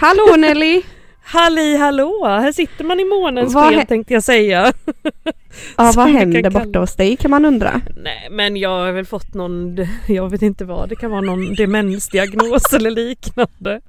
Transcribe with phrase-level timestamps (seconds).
[0.00, 0.82] Hallå Nelly!
[1.24, 2.24] Halli hallå!
[2.24, 4.72] Här sitter man i månens Vad sken tänkte jag säga.
[5.76, 7.80] Ja, vad händer borta hos dig kan man undra.
[7.96, 11.54] Nej men jag har väl fått någon, jag vet inte vad, det kan vara någon
[11.54, 13.80] demensdiagnos eller liknande.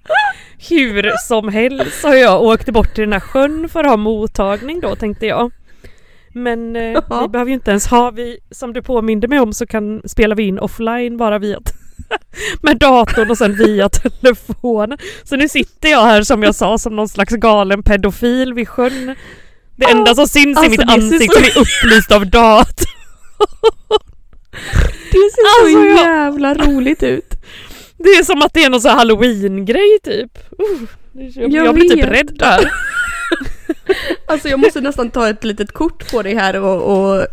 [0.69, 4.79] Hur som helst har jag åkt bort till den här sjön för att ha mottagning
[4.79, 5.51] då tänkte jag.
[6.33, 9.67] Men eh, vi behöver ju inte ens ha, vi, som du påminde mig om så
[9.67, 11.59] kan, spelar vi in offline bara via
[12.61, 14.97] med datorn och sen via telefonen.
[15.23, 19.15] Så nu sitter jag här som jag sa som någon slags galen pedofil vid sjön.
[19.75, 22.85] Det enda som syns alltså, i mitt ansikte så- är upplyst av datorn.
[25.11, 27.33] Det ser Alltså, så jag- jävla roligt ut.
[27.97, 30.37] Det är som att det är någon sån halloween-grej typ.
[30.37, 32.71] Uh, jag, Jag jag blir typ rädd där.
[34.25, 37.27] Alltså jag måste nästan ta ett litet kort på dig här och, och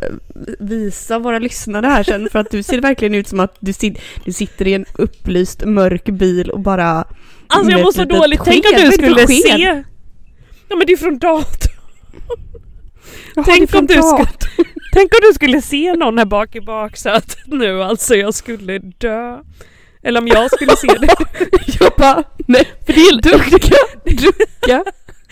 [0.58, 3.98] visa våra lyssnare här sen för att du ser verkligen ut som att du, sit,
[4.25, 7.05] du sitter i en upplyst mörk bil och bara
[7.47, 8.41] Alltså jag mår så dåligt.
[8.45, 9.83] Tänk om du skulle se.
[10.69, 11.75] Ja men det är från datorn.
[13.34, 14.28] Jaha, Tänk om, du skulle,
[14.92, 18.14] tänk om du skulle se någon här bak i baksätet nu alltså.
[18.14, 19.39] Jag skulle dö.
[20.02, 21.14] Eller om jag skulle se det.
[21.80, 24.84] Jag bara, nej, För det är, ducka, ducka.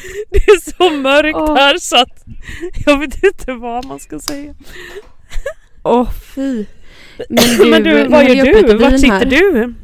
[0.30, 1.56] det är så mörkt Åh.
[1.56, 2.24] här så att
[2.86, 4.54] jag vet inte vad man ska säga.
[5.82, 6.64] Åh fy.
[7.28, 8.76] Men du, men du, vad gör du?
[8.76, 9.24] Vart sitter här.
[9.24, 9.74] du?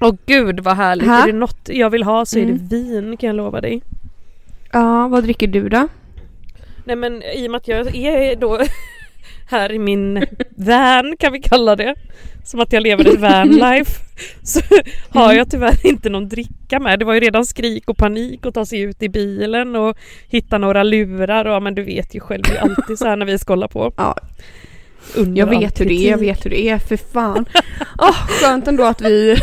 [0.00, 1.06] Åh gud vad härligt.
[1.08, 1.22] Här?
[1.28, 2.58] Är det något jag vill ha så är Mm.
[2.68, 3.82] det vin kan jag lova dig.
[4.72, 5.88] Ja, vad dricker du då?
[6.84, 8.60] Nej men i och med att jag är då
[9.48, 11.94] här i min van kan vi kalla det.
[12.44, 14.00] Som att jag lever ett vanlife.
[14.42, 14.60] Så
[15.08, 16.98] har jag tyvärr inte någon dricka med.
[16.98, 19.96] Det var ju redan skrik och panik att ta sig ut i bilen och
[20.28, 23.26] hitta några lurar och men du vet ju själv det är alltid så här när
[23.26, 23.92] vi ska hålla på.
[23.96, 24.16] Ja,
[25.16, 27.46] Under jag vet hur det är, jag vet hur det är, för fan.
[27.98, 29.36] Åh, skönt ändå att vi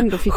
[0.00, 0.34] ändå fick,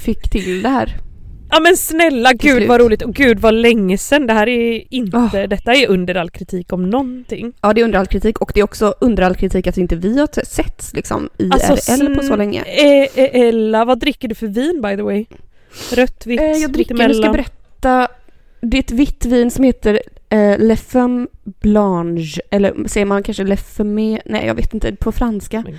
[0.00, 1.05] fick till det här.
[1.50, 2.68] Ja men snälla gud slut.
[2.68, 4.26] vad roligt och gud vad länge sedan.
[4.26, 5.48] Det här är inte, Åh.
[5.48, 7.52] detta är under all kritik om någonting.
[7.60, 9.96] Ja, det är under all kritik och det är också under all kritik att inte
[9.96, 12.62] vi har setts liksom IRL på så länge.
[12.62, 15.26] Eh, eh, Ella, vad dricker du för vin by the way?
[15.92, 18.08] Rött, vitt, Eh, jag dricker, nu ska berätta,
[18.60, 23.44] det är ett vitt vin som heter eh, Le Femme Blanche, eller säger man kanske
[23.44, 25.62] Le Femme, nej jag vet inte, på franska.
[25.66, 25.78] Men-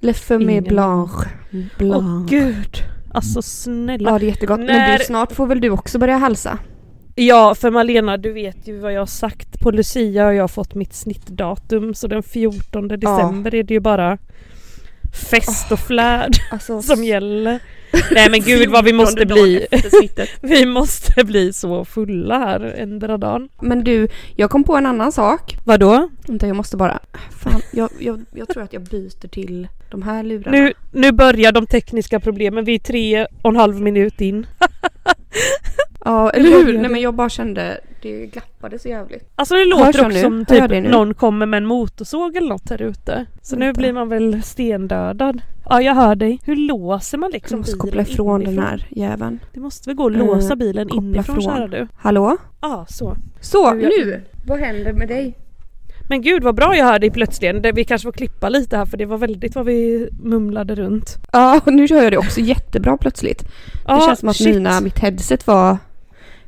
[0.00, 1.28] Le Femme Ingen Blanche.
[1.52, 2.36] Åh Blanche.
[2.36, 2.76] gud!
[3.14, 4.10] Alltså snälla.
[4.10, 4.58] Ja, det är jättegott.
[4.58, 6.58] Men När- du, snart får väl du också börja halsa?
[7.14, 9.60] Ja, för Malena du vet ju vad jag har sagt.
[9.60, 14.18] På Lucia har jag fått mitt snittdatum så den 14 december är det ju bara
[15.30, 17.60] fest och flärd Alltså, som gäller.
[18.10, 20.26] Nej men gud vad vi måste 14 dagen bli.
[20.58, 23.48] Vi måste bli så fulla här ändra dagen.
[23.60, 25.56] Men du, jag kom på en annan sak.
[25.64, 26.08] Vadå?
[26.26, 26.98] Vänta, jag måste bara...
[27.42, 30.58] Fan, jag, jag, jag tror att jag byter till de här lurarna.
[30.58, 32.64] Nu, nu börjar de tekniska problemen.
[32.64, 34.46] Vi är tre och en halv minut in.
[36.04, 36.78] Ja, eller hur?
[36.78, 39.30] Nej men jag bara kände, det glappade så jävligt.
[39.36, 40.20] Alltså det låter också nu?
[40.20, 40.80] som typ nu?
[40.80, 43.26] någon kommer med en motorsåg eller något här ute.
[43.42, 43.78] Så nu Vänta.
[43.80, 45.42] blir man väl stendödad.
[45.68, 46.38] Ja jag hör dig.
[46.44, 49.38] Hur låser man Jag liksom måste bilen koppla ifrån den här jäveln.
[49.52, 51.42] Det måste väl gå att låsa Eh, bilen koppla inifrån från.
[51.44, 51.88] kära du.
[51.96, 52.36] Hallå?
[52.60, 53.16] Ja så.
[53.40, 54.22] Så, Nu, jag- nu!
[54.46, 55.34] Vad händer med dig?
[56.08, 57.62] Men gud vad bra jag hör dig plötsligt.
[57.62, 61.16] Det- Vi kanske får klippa lite här för det var väldigt vad vi mumlade runt.
[61.32, 63.42] Ja, och nu hör jag det också jättebra plötsligt.
[63.42, 63.48] Det
[63.86, 64.54] Ja, känns som att shit.
[64.54, 65.76] mina, mitt headset var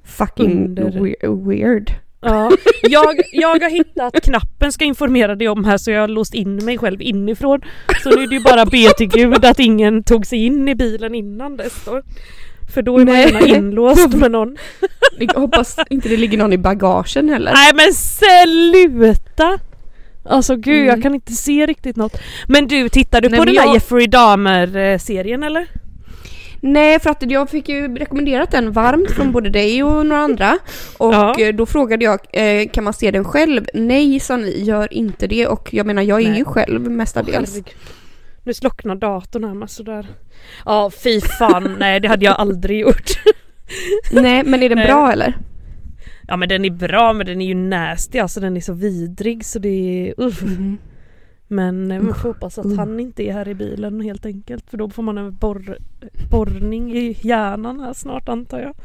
[0.04, 0.84] fucking Under.
[0.90, 1.90] we- weird.
[2.24, 2.50] Ja,
[2.82, 6.64] jag, jag har hittat knappen ska informera dig om här så jag har låst in
[6.64, 7.60] mig själv inifrån.
[8.02, 10.74] Så nu är det ju bara be till gud att ingen tog sig in i
[10.74, 12.02] bilen innan dess då.
[12.74, 13.22] För då är man Nej.
[13.32, 14.56] gärna inlåst med någon.
[15.18, 17.52] Jag hoppas inte det ligger någon i bagagen heller.
[17.52, 19.58] Nej men sluta!
[20.24, 20.86] Alltså gud Mm.
[20.88, 22.16] jag kan inte se riktigt något.
[22.48, 25.66] Men du, tittar du Nej, på den jag- Jeffrey Dahmer-serien eller?
[26.64, 30.58] Nej, för att jag fick ju rekommenderat den varmt från både dig och några andra.
[30.98, 31.38] Och Ja.
[31.40, 33.64] eh, då frågade jag, eh, kan man se den själv?
[33.74, 35.46] Nej, sa ni, gör inte det.
[35.46, 36.38] Och jag menar, jag är Nej.
[36.38, 37.50] ju själv mestadels.
[37.50, 37.74] Herregud.
[38.44, 40.06] Nu slocknar datorn här med sådär.
[40.64, 43.10] Ja fy fan, nej det hade jag aldrig gjort.
[44.12, 44.86] Nej, men är den Nej.
[44.86, 45.36] bra eller?
[46.28, 49.44] Ja men den är bra men den är ju nasty alltså den är så vidrig
[49.44, 50.42] så det är uff.
[50.42, 50.78] Mhm.
[51.52, 52.76] Men eh, vi får hoppas att uh.
[52.76, 55.78] han inte är här i bilen helt enkelt för då får man en borr,
[56.30, 58.74] borrning i hjärnan här snart antar jag.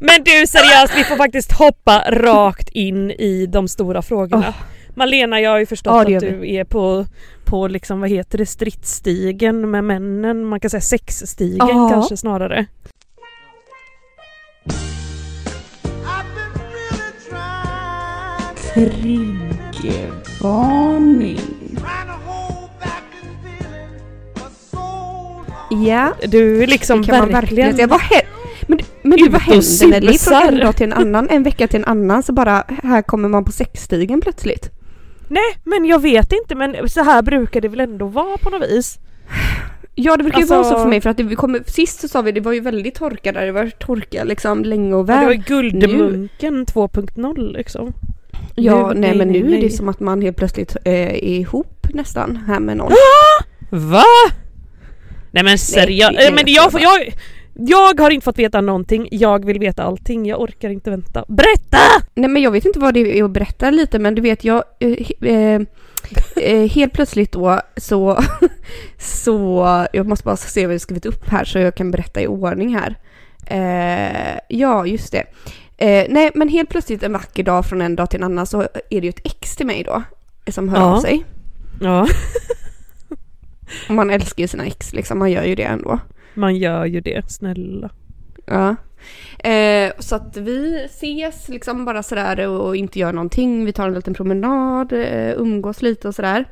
[0.00, 4.54] Men du seriöst, vi får faktiskt hoppa rakt in i de stora frågorna.
[4.94, 7.06] Malena, jag har ju förstått Ja, att du är på,
[7.44, 10.44] på liksom, vad heter det, stridsstigen med männen.
[10.44, 11.88] Man kan säga sexstigen Ja.
[11.92, 12.66] kanske snarare.
[18.76, 19.55] I've
[20.42, 21.36] long.
[25.86, 27.66] Ja, Du är liksom det kan man verkligen...
[27.66, 27.86] verkligen säga.
[27.86, 28.00] Vad
[28.68, 30.18] men, men du, vad händer Nelly?
[30.18, 33.28] Från en dag till en annan, en vecka till en annan så bara här kommer
[33.28, 34.70] man på sexstigen plötsligt.
[35.28, 38.70] Nej men jag vet inte men så här brukar det väl ändå vara på något
[38.70, 38.98] vis.
[39.94, 42.00] Ja det brukar ju Alltså- vara så för mig för att det, vi kommer, sist
[42.00, 45.00] så sa vi det var ju väldigt torka där, det var torka liksom länge och
[45.08, 45.36] Ja, det var väl.
[45.36, 47.92] ju Guldmunken 2.0 liksom.
[48.58, 49.60] Ja Nu- nej, nej, men nej, nu är nej.
[49.60, 52.92] det som att man helt plötsligt eh, är ihop nästan här med någon.
[53.70, 54.02] Va?
[55.30, 57.12] Nej men seriöst, är men jag, får- jag,
[57.54, 61.24] jag har inte fått veta någonting, jag vill veta allting, jag orkar inte vänta.
[61.28, 61.78] Berätta!
[62.14, 64.62] Nej men jag vet inte vad det är att berätta lite men du vet jag
[64.78, 65.60] eh, eh,
[66.36, 68.22] eh, helt plötsligt då så
[68.98, 72.26] så jag måste bara se vad jag skrivit upp här så jag kan berätta i
[72.26, 72.94] ordning här.
[73.46, 75.24] Eh, ja just det.
[75.78, 78.60] Eh, nej men helt plötsligt en vacker dag från en dag till en annan så
[78.62, 80.02] är det ju ett ex till mig då
[80.52, 80.96] som hör Ja.
[80.96, 81.24] av sig.
[81.80, 82.06] Ja,
[83.88, 85.98] man älskar ju sina ex liksom, man gör ju det ändå.
[86.34, 87.90] man gör ju det, snälla.
[88.46, 88.76] Ja.
[89.38, 93.64] Eh, så att vi ses liksom bara sådär och inte gör någonting.
[93.64, 96.44] Vi tar en liten promenad, eh, umgås lite och sådär.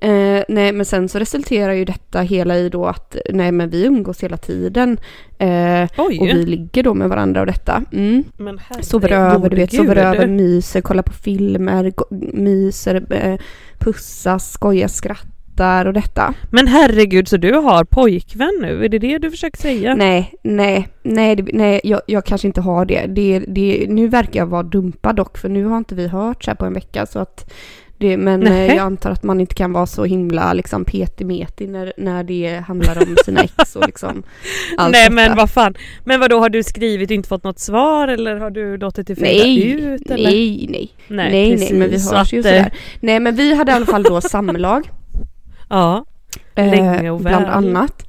[0.00, 3.84] Eh, nej men sen så resulterar ju detta hela i då att nej men vi
[3.84, 4.98] umgås hela tiden.
[5.38, 7.82] Eh, och vi ligger då med varandra och detta.
[7.92, 8.24] Mm.
[8.36, 11.92] men Sover över, du vet, sover över, myser, kollar på filmer,
[12.36, 13.38] myser, eh,
[13.78, 16.34] pussas, skojar, skrattar och detta.
[16.50, 18.84] Men herregud, så du har pojkvän nu?
[18.84, 19.94] Är det det du försöker säga?
[19.94, 23.06] Nej, nej, nej, det, nej jag, jag kanske inte har det.
[23.06, 23.86] det, det.
[23.88, 26.64] Nu verkar jag vara dumpad dock, för nu har inte vi hört så här på
[26.64, 27.06] en vecka.
[27.06, 27.52] Så att
[27.98, 28.68] det, men eh, Nej.
[28.68, 32.98] jag antar att man inte kan vara så himla liksom petimeti när, när det handlar
[33.02, 34.22] om sina ex och liksom
[34.76, 35.14] allt Nej detta.
[35.14, 35.74] men vad fan.
[36.04, 39.06] Men vad då har du skrivit och inte fått något svar eller har du låtit
[39.06, 40.10] det Nej, ut?
[40.10, 40.30] Eller?
[40.30, 42.72] nej, nej, nej, Nej, nej, men vi precis, hörs ju att, eh, sådär.
[43.00, 44.90] Nej, men vi hade i alla fall då samlag.
[45.74, 46.04] Ja.
[46.54, 47.54] eh, Länge och Bland väl.
[47.54, 48.06] annat.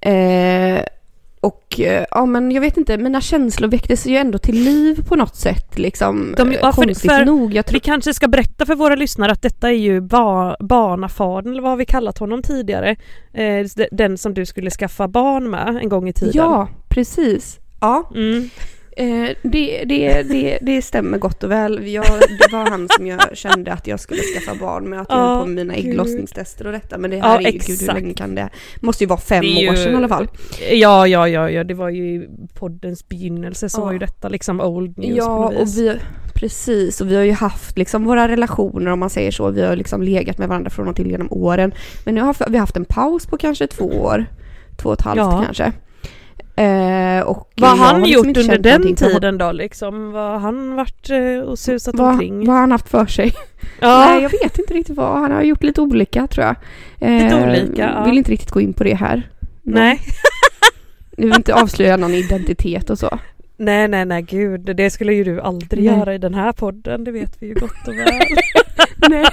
[0.00, 0.84] Eh,
[1.40, 5.16] och eh, ja men jag vet inte, mina känslor väcktes ju ändå till liv på
[5.16, 6.34] något sätt liksom.
[6.36, 7.54] De- ja, konstigt för- nog.
[7.54, 11.52] Jag tror, Vi kanske ska berätta för våra lyssnare att detta är ju ba barnafadern,
[11.52, 12.96] eller vad har vi kallat honom tidigare?
[13.32, 16.32] Eh, den som du skulle skaffa barn med en gång i tiden.
[16.36, 17.58] ja, precis.
[17.80, 18.50] Ja, Mm.
[18.96, 21.88] Eh, det, det, det, det stämmer gott och väl.
[21.88, 22.04] Jag,
[22.38, 25.34] det var han som jag kände att jag skulle skaffa barn med, att jag Ja,
[25.34, 26.98] höll på med mina ägglossningstester och detta.
[26.98, 28.48] Men det här är ju, gud hur länge kan det?
[28.80, 30.28] Måste ju vara fem är år ju- sedan i alla fall.
[30.72, 33.84] Ja, ja, ja, ja, det var ju poddens begynnelse så Ja.
[33.84, 35.78] var ju detta liksom old news Ja, på något och vis.
[35.78, 35.96] vi,
[36.34, 37.00] precis.
[37.00, 39.50] Och vi har ju haft liksom våra relationer om man säger så.
[39.50, 41.72] Vi har liksom legat med varandra från och till genom åren.
[42.04, 44.26] Men nu har vi haft en paus på kanske två år.
[44.82, 45.42] Två och ett halvt Ja.
[45.44, 45.72] kanske.
[46.60, 50.12] Eh, och Vad har han liksom gjort under den tiden då liksom?
[50.12, 52.46] Vad har han varit eh, och susat Vad, omkring?
[52.46, 53.32] vad har han haft för sig?
[53.80, 55.20] ja, Nej, jag vet inte riktigt vad.
[55.20, 56.56] Han har gjort lite olika tror jag.
[57.22, 58.04] Lite olika, ja.
[58.04, 59.30] Vill inte riktigt gå in på det här.
[59.62, 60.00] nej.
[61.16, 63.18] Jag vill inte avslöja någon identitet och så.
[63.60, 65.98] Nej, nej, nej, gud, det skulle ju du aldrig Nej.
[65.98, 68.22] göra i den här podden, det vet vi ju gott och väl.
[69.10, 69.26] nej.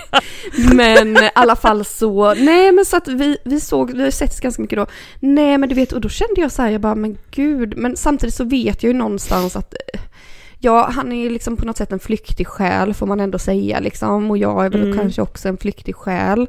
[0.73, 4.41] Men i alla fall så, nej men så att vi, vi såg, vi har sett
[4.41, 4.85] ganska mycket då.
[5.19, 7.95] Nej men du vet, och då kände jag så här, jag bara men gud, men
[7.95, 9.99] samtidigt så vet jag ju någonstans att eh,
[10.59, 13.79] Ja, han är ju liksom på något sätt en flyktig själ får man ändå säga
[13.79, 14.31] liksom.
[14.31, 14.97] Och jag är väl Mm.
[14.97, 16.47] kanske också en flyktig själ.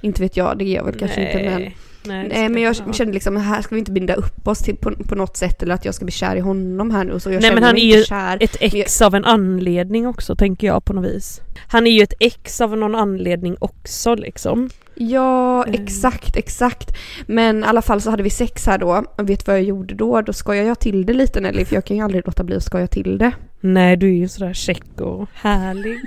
[0.00, 1.70] Inte vet jag, det är jag väl kanske inte men.
[2.06, 4.90] Nej, Nej men jag kände liksom, här ska vi inte binda upp oss till på,
[4.90, 7.20] på något sätt eller att jag ska bli kär i honom här nu.
[7.20, 8.38] Så jag Nej, men han är ju kär.
[8.40, 11.40] ett ex av en anledning också tänker jag på något vis.
[11.68, 14.70] Han är ju ett ex av någon anledning också liksom.
[14.98, 15.82] Ja, Mm.
[15.82, 16.96] exakt, exakt.
[17.26, 19.04] Men i alla fall så hade vi sex här då.
[19.16, 20.20] Och vet du vad jag gjorde då?
[20.22, 22.62] Då skojade jag till det lite Nelly, för jag kan ju aldrig låta bli att
[22.62, 23.32] skoja till det.
[23.60, 25.96] Nej du är ju sådär check och härlig.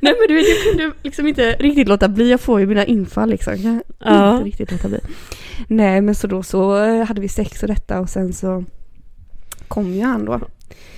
[0.00, 2.30] Nej men du vet, jag kunde liksom inte riktigt låta bli.
[2.30, 3.52] Jag får ju mina infall liksom.
[3.52, 4.32] Jag kan Ja.
[4.36, 4.98] inte riktigt låta bli.
[5.68, 8.64] Nej men så då så eh, hade vi sex och detta och sen så
[9.68, 10.40] kom ju han då.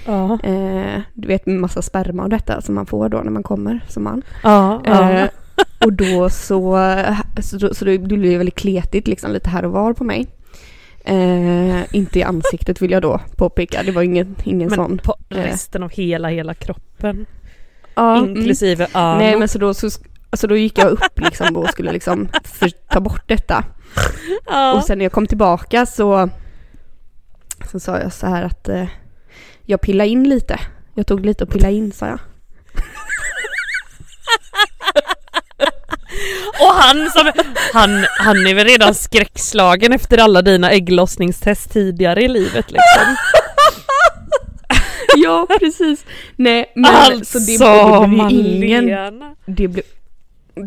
[0.07, 3.81] Ja, Eh, du vet massa sperma och detta som man får då när man kommer
[3.89, 4.23] som man.
[4.43, 5.11] ja, ja.
[5.11, 5.29] Eh,
[5.85, 6.79] och då så,
[7.43, 10.27] så, så det blev det väldigt kletigt liksom lite här och var på mig.
[11.05, 14.99] Eh, inte i ansiktet vill jag då påpeka, det var ingen, ingen Men sån.
[14.99, 15.37] på eh.
[15.37, 17.27] resten av hela, hela kroppen.
[17.95, 18.37] Ja, mm.
[18.37, 19.19] inklusive Ano.
[19.19, 19.89] Nej men så då, så,
[20.31, 23.65] alltså då gick jag upp liksom och skulle liksom för, ta bort detta.
[24.47, 24.75] ja.
[24.75, 26.29] Och sen när jag kom tillbaka så,
[27.71, 28.87] så sa jag så här att eh,
[29.71, 30.61] jag pillade in lite.
[30.95, 32.19] Jag tog lite och pillade in sa jag.
[36.61, 37.33] Och han som,
[37.73, 43.17] han, han är väl redan skräckslagen efter alla dina ägglossningstest tidigare i livet liksom.
[45.17, 46.05] Ja precis.
[46.37, 49.85] Nej men Alltså så det, det blev ju ingen, det, blev,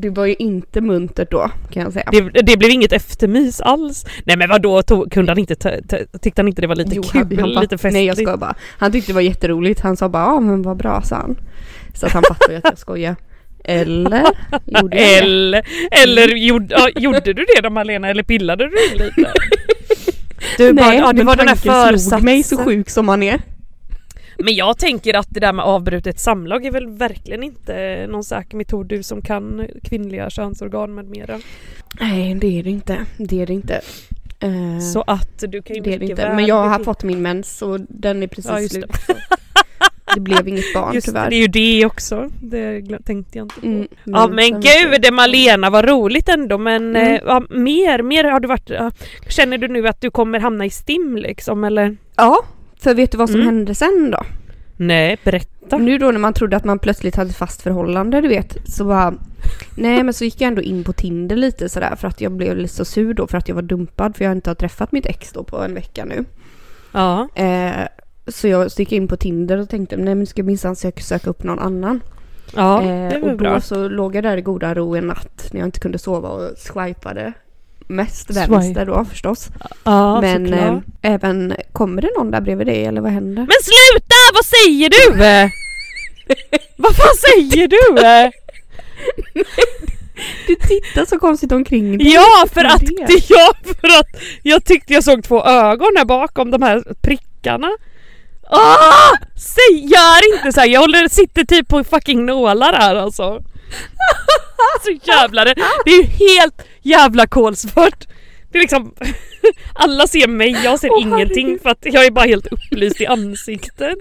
[0.02, 2.10] det var ju inte muntert då kan jag säga.
[2.12, 4.06] Det, det blev inget eftermys alls.
[4.26, 5.56] Nej men vadå, tog, kunde han inte,
[6.22, 7.94] tyckte han inte det var lite Jo, kul, han, bara, lite festligt?
[7.94, 8.56] Nej jag skojar bara.
[8.78, 9.80] Han tyckte det var jätteroligt.
[9.80, 11.36] Han sa bara ja men vad bra sa han.
[11.94, 13.16] Så att han fattade ju att jag skojar.
[13.66, 14.24] Eller?
[14.66, 15.18] Gjorde jag?
[15.18, 15.64] Eller,
[16.04, 19.34] eller gjorde, ja, gjorde du det då Malena eller pillade du lite?
[20.58, 22.66] Du bara, Nej, ja, det var den här slog mig så försatsen.
[22.66, 23.42] sjuk som han är.
[24.38, 28.58] Men jag tänker att det där med avbrutet samlag är väl verkligen inte någon säker
[28.58, 31.40] metod du som kan kvinnliga könsorgan med mera.
[32.00, 33.06] Nej det är det inte.
[33.18, 33.82] Det är det inte.
[34.40, 36.26] Eh, Så att du kan ju det är det inte.
[36.28, 38.86] väl Men jag har fått min mens och den är precis Ja, just slut.
[40.16, 40.20] det.
[40.22, 41.30] blev inget barn Just det, tyvärr.
[41.30, 42.30] det är ju det också.
[42.42, 43.68] Det tänkte jag inte på.
[43.68, 47.14] Mm, Ja men gud det Malena vad roligt ändå men Mm.
[47.14, 48.72] eh, ja, mer, mer har du varit,
[49.28, 51.98] känner du nu att du kommer hamna i STIM liksom eller?
[52.16, 52.46] Ja,
[52.84, 53.56] för vet du vad som Mm.
[53.56, 54.24] hände sen då?
[54.78, 55.78] Nej berätta.
[55.78, 59.14] Nu då när man trodde att man plötsligt hade fast förhållande, du vet, så bara...
[59.78, 62.58] Nej men så gick jag ändå in på Tinder lite sådär för att jag blev
[62.58, 65.06] lite så sur då för att jag var dumpad för jag inte har träffat mitt
[65.06, 66.26] ex då på en vecka nu.
[66.92, 67.28] Ja.
[67.36, 67.88] Eh,
[68.28, 71.02] så jag gick in på Tinder och tänkte nej men nu ska jag minsann söka,
[71.04, 72.02] söka upp någon annan.
[72.56, 73.62] Ja eh, det var och då bra.
[73.62, 76.58] så låg jag där i goda ro en natt när jag inte kunde sova och
[76.58, 77.34] swipade.
[77.88, 79.50] Mest vänster då förstås.
[79.84, 83.42] Ja men eh, även, kommer det någon där bredvid dig eller vad händer?
[83.42, 84.16] Men sluta!
[84.34, 85.14] Vad säger du?
[86.78, 87.80] vad fan säger du?
[90.48, 92.14] Du tittar så konstigt omkring dig.
[92.14, 93.24] Ja för att, det?
[93.30, 94.08] ja för att
[94.44, 97.72] jag tyckte jag såg två ögon här bakom de här prickarna.
[98.50, 99.12] Ah!
[99.36, 100.68] Säg, gör inte så här.
[100.68, 103.44] jag håller, sitter typ på fucking nålar här alltså.
[104.84, 108.08] Så jävla det, det är ju helt jävla kolsvart.
[108.52, 108.96] Det är liksom,
[109.74, 111.62] alla ser mig, jag ser Åh, ingenting herregud.
[111.62, 113.98] för att jag är bara helt upplyst i ansiktet.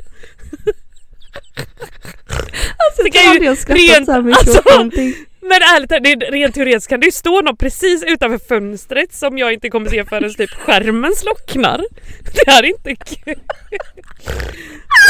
[2.86, 5.14] Alltså, Det kan jag ju skrattat rent- så här mycket alltså- åt någonting.
[5.44, 9.38] Men ärligt det är rent teoretiskt kan det ju stå någon precis utanför fönstret som
[9.38, 11.78] jag inte kommer se förrän typ skärmen slocknar.
[12.34, 13.34] Det här är inte kul.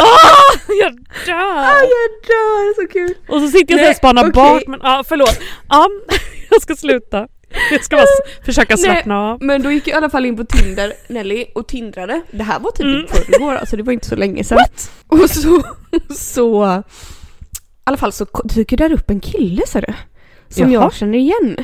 [0.01, 0.93] Åh, jag
[1.27, 1.65] dör!
[1.65, 3.15] Jag dör, så kul.
[3.29, 4.33] Och så sitter jag och spanar okej.
[4.33, 5.41] bak men ja förlåt.
[5.69, 5.89] Ja,
[6.51, 7.29] jag ska sluta.
[7.71, 8.07] Jag ska bara
[8.45, 8.85] försöka Nej.
[8.85, 9.43] slappna av.
[9.43, 12.23] Men då gick jag i alla fall in på Tinder, Nelly, och tindrade.
[12.31, 13.07] Det här var typ Mm.
[13.07, 14.59] förrgår, alltså det var inte så länge sedan.
[15.09, 15.63] Och så,
[16.15, 16.83] så, i
[17.85, 19.95] alla fall så dyker där upp en kille ser du.
[20.49, 20.83] Som Jaha.
[20.83, 21.57] jag känner igen.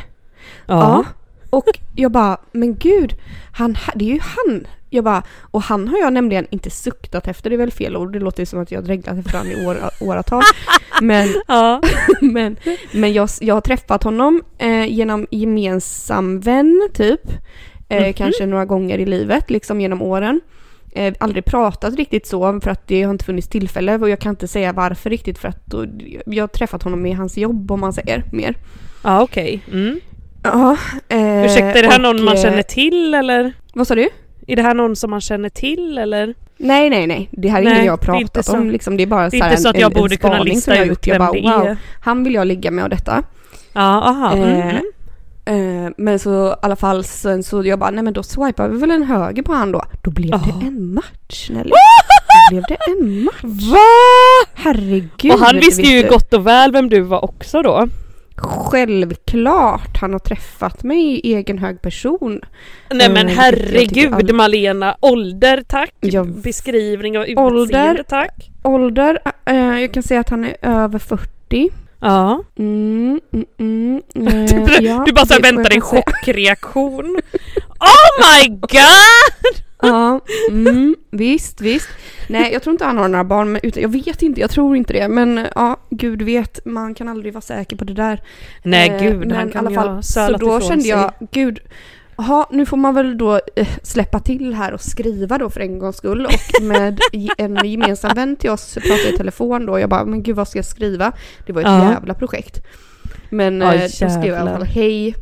[0.67, 1.05] Ja.
[1.51, 1.65] Och
[1.97, 3.15] jag bara, men gud,
[3.53, 4.67] han, det är ju han.
[4.91, 8.13] Jag bara, och han har jag nämligen inte suktat efter, det är väl fel ord,
[8.13, 10.43] det låter som att jag har dreglat efter honom i år, åratal.
[11.03, 11.81] Men, Ja.
[12.21, 12.57] men,
[12.93, 17.21] men jag, jag har träffat honom eh, genom gemensam vän typ.
[17.89, 18.13] Eh, Mhm.
[18.13, 20.41] Kanske några gånger i livet, liksom genom åren.
[20.93, 24.31] Eh, aldrig pratat riktigt så för att det har inte funnits tillfälle och jag kan
[24.31, 25.87] inte säga varför riktigt för att då,
[26.27, 28.55] jag har träffat honom i hans jobb om man säger mer.
[29.05, 29.61] Ja okej.
[29.73, 30.01] Mm.
[30.43, 30.77] Ja.
[31.09, 33.53] Eh, Ursäkta, är det här och, någon man känner till eller?
[33.75, 34.09] Vad sa du?
[34.49, 36.35] Är det här någon som man känner till eller?
[36.57, 37.29] Nej, nej, nej.
[37.33, 38.57] Det här är Nej, ingen jag har pratat så.
[38.57, 38.71] om.
[38.71, 40.43] Liksom, det är bara Det är inte så en, att jag en, borde en kunna
[40.43, 41.07] lista jag ut gjort.
[41.07, 41.77] Jag vem bara det wow, är.
[42.01, 43.23] han vill jag ligga med och detta.
[43.73, 44.33] Ja, aha.
[44.33, 44.77] Mm.
[45.45, 48.69] Eh, eh, men så i alla fall sen så jag bara, nej men då swipar
[48.69, 49.83] vi väl en höger på han då.
[50.03, 50.41] Då blev Ja.
[50.61, 51.71] det en match Nelly.
[52.51, 53.43] Då blev det en match.
[53.73, 53.79] Va?
[54.55, 55.33] Herregud.
[55.33, 57.89] och han visste ju gott och väl vem du var också då.
[58.41, 62.41] Självklart, han har träffat mig i egen hög person.
[62.91, 68.51] Nej men Eh, herregud all- Malena, ålder tack, Jag- beskrivning av utseende tack.
[68.63, 71.71] Ålder, eh, jag kan säga att han är över 40.
[72.01, 72.43] Ja.
[72.59, 74.03] Mm, mm, mm,
[74.47, 77.21] Du, eh, ja, du bara så väntar en chockreaktion.
[77.81, 79.65] Oh my god!
[79.83, 80.21] Ja,
[80.51, 81.89] mm, visst, visst.
[82.29, 84.77] Nej, jag tror inte han har några barn, men utan, jag vet inte, jag tror
[84.77, 85.09] inte det.
[85.09, 88.23] Men ja, gud vet, man kan aldrig vara säker på det där.
[88.63, 90.91] Nej Eh, gud, men han kan ju ha Så då kände sig.
[90.91, 91.59] jag, gud,
[92.17, 95.79] Jaha, nu får man väl då eh, släppa till här och skriva då för en
[95.79, 96.27] gångs skull.
[96.27, 97.01] Och med
[97.39, 99.79] en gemensam vän till oss pratade i telefon då.
[99.79, 101.13] Jag bara, men gud vad ska jag skriva?
[101.47, 101.91] Det var ett Ja.
[101.93, 102.61] jävla projekt.
[103.31, 105.15] Men Ja, eh, då skrev jag i alla fall hej,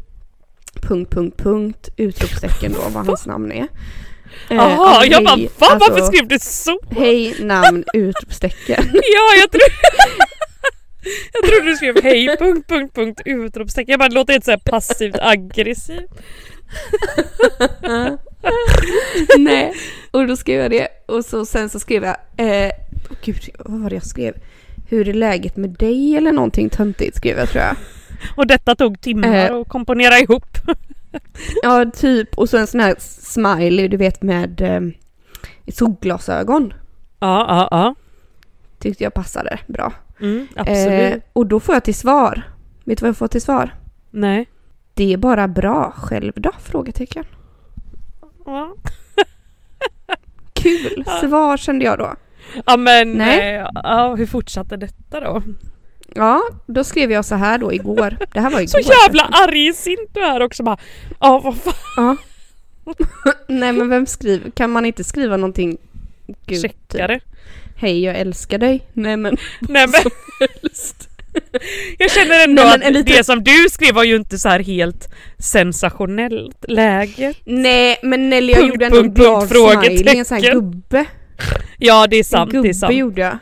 [0.83, 3.67] punkt, punkt, punkt, utropstecken då vad hans namn är.
[4.51, 6.79] Eh, Jaha, alltså, jag bara hej, fan varför alltså, skrev du så?
[6.91, 8.85] Hej, namn, utropstecken.
[8.93, 9.63] Ja, jag tror...
[11.33, 13.91] Jag trodde du skrev hej punkt punkt punkt utropstecken.
[13.91, 16.09] Jag bara låter inte så passivt aggressivt.
[19.39, 19.73] Nej,
[20.11, 22.71] och då skrev jag det och så, sen så skrev jag, eh,
[23.11, 24.35] åh gud vad var det jag skrev?
[24.89, 27.77] Hur är läget med dig eller någonting töntigt skrev jag tror jag.
[28.37, 29.57] Och detta tog timmar Eh.
[29.57, 30.47] att komponera ihop.
[31.63, 34.81] Ja typ och så en sån här smiley du vet med eh,
[35.73, 36.75] solglasögon.
[37.19, 37.95] Ja, ja, ja.
[38.79, 39.93] Tyckte jag passade bra.
[40.21, 41.15] Mm, absolut.
[41.15, 42.43] Eh, och då får jag till svar.
[42.85, 43.75] Vet du vad jag får till svar?
[44.11, 44.49] Nej.
[44.95, 45.93] Det är bara bra.
[45.97, 46.51] Själv då?
[46.59, 47.25] Frågetecken.
[48.47, 48.75] Ja.
[50.53, 52.15] Kul svar kände jag då.
[52.67, 53.57] Ja men Nej.
[53.57, 55.43] eh, ja, hur fortsatte detta då?
[56.17, 58.17] Ja, då skrev jag så här då igår.
[58.33, 58.69] Det här var igår.
[58.83, 60.77] Så jävla argsint du är också bara.
[61.21, 61.75] Ja vad fan.
[61.97, 62.17] Ja.
[63.49, 64.51] Nej men vem skriver?
[64.51, 65.77] Kan man inte skriva någonting?
[66.47, 66.73] Gud, typ.
[66.91, 67.21] Checkare.
[67.77, 68.87] Hej jag älskar dig.
[68.93, 69.37] Nej men.
[69.61, 70.03] Nej men.
[71.99, 74.49] Jag känner ändå Nej, att en liten- det som du skrev var ju inte så
[74.49, 75.09] här helt
[75.39, 77.35] sensationellt läge.
[77.45, 81.05] Nej men Nelly jag Punkt, gjorde ändå en punkt, bra smiley, en sån här gubbe.
[81.79, 82.95] Ja det är sant, det gubbe är sant.
[82.95, 83.39] gjorde jag.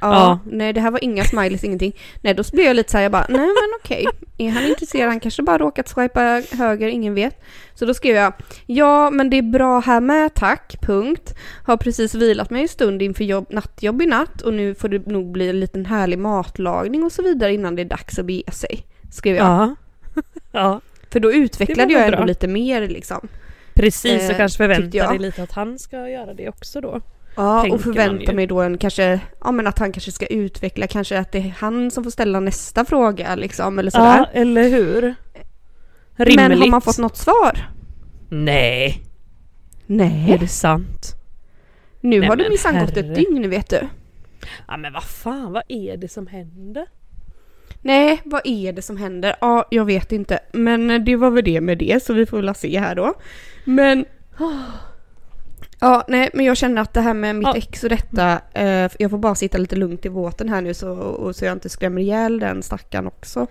[0.00, 0.38] Ja, Ja.
[0.46, 1.96] nej det här var inga smileys, ingenting.
[2.22, 4.06] Nej då blev jag lite så här, jag bara, nej men okej.
[4.38, 5.08] Är han intresserad?
[5.08, 7.42] Han kanske bara råkat swipa höger, ingen vet.
[7.74, 8.32] Så då skrev jag,
[8.66, 11.34] ja men det är bra här med, tack, punkt.
[11.64, 15.06] Har precis vilat mig en stund inför jobb, nattjobb i natt och nu får det
[15.06, 18.52] nog bli en liten härlig matlagning och så vidare innan det är dags att bege
[18.52, 18.86] sig.
[19.12, 19.46] Skrev jag.
[19.46, 19.74] Ja.
[20.52, 20.80] ja.
[21.10, 22.26] För då utvecklade jag ändå bra.
[22.26, 23.28] lite mer liksom.
[23.74, 25.10] Precis, Eh, och kanske förvänta tyckte jag.
[25.10, 27.00] dig lite att han ska göra det också då.
[27.36, 28.32] Ja, och förvänta man ju.
[28.32, 31.54] mig då en kanske, ja men att han kanske ska utveckla, kanske att det är
[31.58, 34.18] han som får ställa nästa fråga liksom, eller sådär.
[34.18, 35.14] Ja, eller hur?
[36.16, 36.36] Rimligt.
[36.36, 37.68] Men har man fått något svar?
[38.28, 39.02] Nej,
[39.86, 40.38] är Nej.
[40.40, 41.14] det sant?
[42.00, 43.88] Nu Nej, har det minsann gått ett dygn vet du.
[44.68, 46.86] Ja men vad fan, vad är det som händer?
[47.82, 49.36] Nej, vad är det som händer?
[49.40, 50.38] Ja, jag vet inte.
[50.52, 53.14] Men det var väl det med det, så vi får väl se här då.
[53.64, 54.04] Men...
[55.86, 57.56] Ja, nej, men jag känner att det här med mitt Ja.
[57.56, 60.90] ex och detta, eh, jag får bara sitta lite lugnt i båten här nu så,
[60.92, 63.46] och, så jag inte skrämmer ihjäl den stackaren också.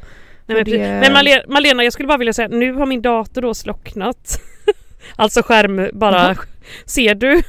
[0.46, 3.42] Nej, men, det- men Malena, Malena, jag skulle bara vilja säga, nu har min dator
[3.42, 4.42] då slocknat.
[5.16, 6.22] alltså skärm bara...
[6.22, 6.36] Jaha.
[6.86, 7.42] Ser du?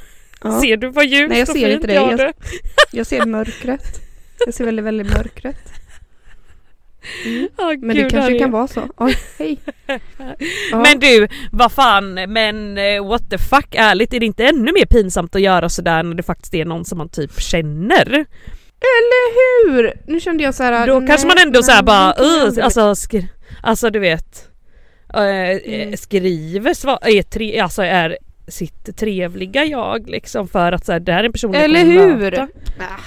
[0.42, 1.94] Ja, Ser du vad ljust Nej, jag och ser inte det.
[1.94, 2.32] jag
[2.92, 4.00] jag ser mörkret.
[4.46, 5.56] Jag ser väldigt, väldigt mörkret.
[7.58, 8.38] Åh, Men gud, det kanske Harry.
[8.38, 8.82] kan vara så.
[8.96, 9.58] Oj, hej.
[10.70, 10.78] Ja.
[10.82, 14.86] Men du, vad fan, men eh, what the fuck, ärligt, är det inte ännu mer
[14.86, 18.06] pinsamt att göra sådär när det faktiskt är någon som man typ känner?
[18.80, 19.34] Eller
[19.72, 19.92] hur?
[20.06, 20.86] Nu kände jag så här.
[20.86, 22.22] Då nej, kanske man ändå såhär bara, det
[22.58, 23.28] uh, alltså, skri-
[23.62, 24.48] alltså du vet,
[25.14, 25.96] eh, Mm.
[25.96, 26.70] skriver,
[27.08, 31.24] är, tre- alltså är sitt trevliga jag liksom för att så här, det här är
[31.24, 32.16] en person jag Eller hur?
[32.16, 32.48] möta.
[32.80, 33.00] Ah.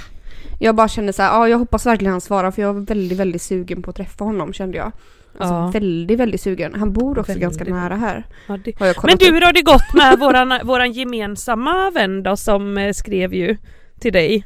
[0.60, 3.18] Jag bara kände så här, ja jag hoppas verkligen han svarar för jag var väldigt,
[3.18, 4.92] väldigt sugen på att träffa honom kände jag.
[5.38, 5.68] Alltså Ja.
[5.74, 6.74] väldigt, väldigt sugen.
[6.76, 7.42] Han bor också Väldigt.
[7.42, 8.24] ganska nära här.
[8.48, 12.78] Ja, det- Men du, hur har det gått med våran, våran gemensamma vän då som
[12.78, 13.58] eh, skrev ju
[14.00, 14.46] till dig?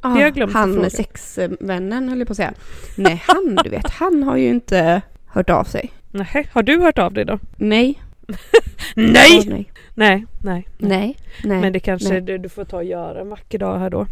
[0.00, 2.54] Ah, har jag glömt Han sexvännen höll jag på att säga.
[2.96, 5.92] Nej han du vet, han har ju inte hört av sig.
[6.10, 7.38] Nej, har du hört av dig då?
[7.56, 8.02] Nej.
[8.94, 9.36] Nej!
[9.38, 9.70] Ja, nej.
[9.94, 10.66] Nej, nej.
[10.78, 11.16] Nej.
[11.44, 11.60] Nej.
[11.60, 12.20] Men det kanske nej.
[12.20, 14.06] du, du får ta och göra en vacker dag här då.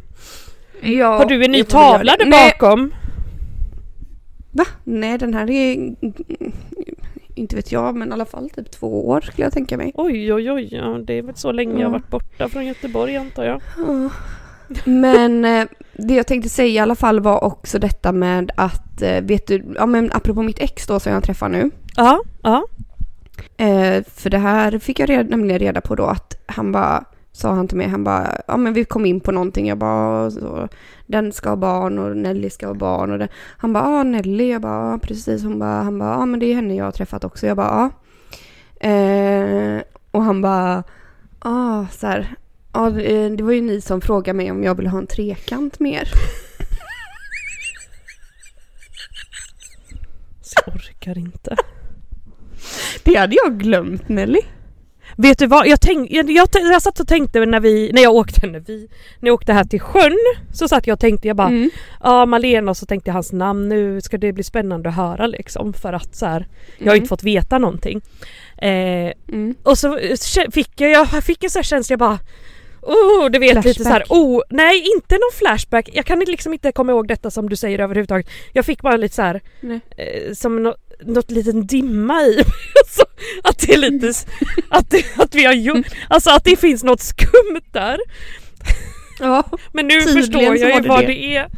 [0.84, 2.52] Ja, har du en ny tavla där Nej.
[2.60, 2.92] bakom?
[4.50, 4.64] Va?
[4.84, 5.94] Nej den här är
[7.34, 9.92] inte vet jag men i alla fall typ två år skulle jag tänka mig.
[9.94, 11.86] Oj oj oj, ja, det är väl så länge jag Ja.
[11.86, 13.60] har varit borta från Göteborg antar jag.
[13.76, 14.10] Ja.
[14.84, 19.20] Men eh, det jag tänkte säga i alla fall var också detta med att, eh,
[19.22, 21.70] vet du, ja men apropå mitt ex då som jag träffar nu.
[21.96, 22.64] Ja, ja.
[23.56, 27.52] Eh, för det här fick jag red, nämligen reda på då att han bara, sa
[27.52, 30.68] han till mig, han bara, ja men vi kom in på någonting, jag bara, så,
[31.06, 33.28] den ska ha barn och Nelly ska ha barn och det.
[33.56, 36.46] Han bara, ja Nelly, jag bara, ja precis, hon bara, han bara, ja men det
[36.46, 37.90] är henne jag har träffat också, jag bara,
[38.80, 38.88] ja.
[38.88, 40.82] Eh, och han bara,
[41.44, 42.34] ja så här,
[42.72, 45.80] ja det det var ju ni som frågade mig om jag ville ha en trekant
[45.80, 46.08] mer.
[50.42, 51.56] Så jag orkar inte.
[53.04, 54.40] Det hade jag glömt Nelly.
[55.16, 58.14] Vet du vad, jag, tänk, jag, jag, jag satt och tänkte när vi, när jag
[58.14, 58.88] åkte, när vi,
[59.20, 60.18] när jag åkte här till sjön
[60.52, 61.70] så satt jag och tänkte, jag bara, Mm.
[62.02, 65.26] ja Malena och så tänkte jag hans namn, nu ska det bli spännande att höra
[65.26, 66.46] liksom för att så här,
[66.78, 66.96] jag har Mm.
[66.96, 68.00] inte fått veta någonting.
[68.58, 69.54] Eh, Mm.
[69.62, 72.18] och så kä- fick jag, jag fick en sån här känsla, jag bara
[72.86, 74.18] Oh, du vet lite så här, Flashback.
[74.18, 77.78] oh, nej inte någon flashback, jag kan liksom inte komma ihåg detta som du säger
[77.78, 78.26] överhuvudtaget.
[78.52, 79.80] Jag fick bara lite så här, Nej.
[79.96, 80.74] eh, som nå,
[81.06, 82.38] något liten dimma i
[82.82, 83.04] alltså,
[83.42, 84.12] att det är lite,
[84.68, 87.98] att, det, att vi har gjort, alltså att det finns något skumt där.
[89.18, 89.44] Ja.
[89.72, 91.06] Men nu förstår jag ju det vad det.
[91.06, 91.36] det.
[91.36, 91.48] är.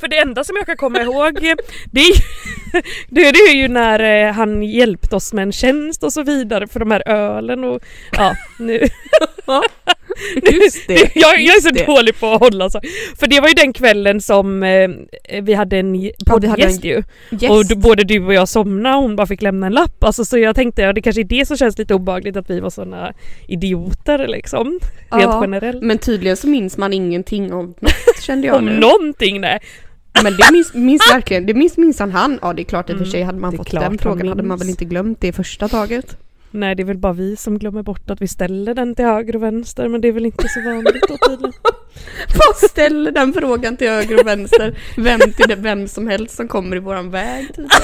[0.00, 1.56] För det enda som jag kan komma ihåg det är,
[3.08, 6.80] det är ju när eh, han hjälpte oss med en tjänst och så vidare för
[6.80, 8.80] de här ölen och ja nu.
[10.52, 11.86] Just det, jag, jag är så det.
[11.86, 12.80] dålig på att hålla så.
[13.18, 14.88] För det var ju den kvällen som eh,
[15.42, 17.02] vi hade en poddgäst ju.
[17.40, 17.50] Yes.
[17.50, 20.04] Och d- både du och jag somnade och hon bara fick lämna en lapp.
[20.04, 22.60] Alltså, så jag tänkte ja, det kanske är det som känns lite obehagligt att vi
[22.60, 23.12] var såna
[23.48, 24.78] idioter liksom.
[25.10, 25.82] Ja, generellt.
[25.82, 28.78] Men tydligen så minns man ingenting om något kände jag Om nu.
[28.78, 29.58] någonting nej.
[30.22, 32.38] Men det minns, minns verkligen, det minns minsann han.
[32.42, 34.42] Ja det är klart i och för Mm, sig hade man fått den frågan hade
[34.42, 36.16] man väl inte glömt det första taget.
[36.50, 39.36] Nej det är väl bara vi som glömmer bort att vi ställer den till höger
[39.36, 41.52] och vänster men det är väl inte så vanligt då tydligen.
[42.38, 44.78] Vad ställer den frågan till höger och vänster?
[44.96, 47.70] Vem till det, vem som helst som kommer i våran väg tydligen.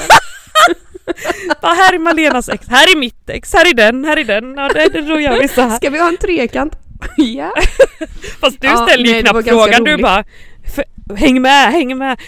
[1.61, 4.53] Ja, här är Malenas ex, här är mitt ex, här är den, här är den.
[4.57, 5.77] Ja, det, det, då gör vi så här.
[5.77, 6.73] Ska vi ha en trekant?
[7.17, 7.53] ja.
[8.41, 10.23] Fast du Ja, ställer ju nej, knappt frågan, du bara
[10.65, 10.85] "F-
[11.17, 12.19] Häng med, häng med.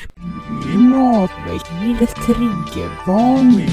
[0.71, 3.69] Klimatväckningens triggervarning.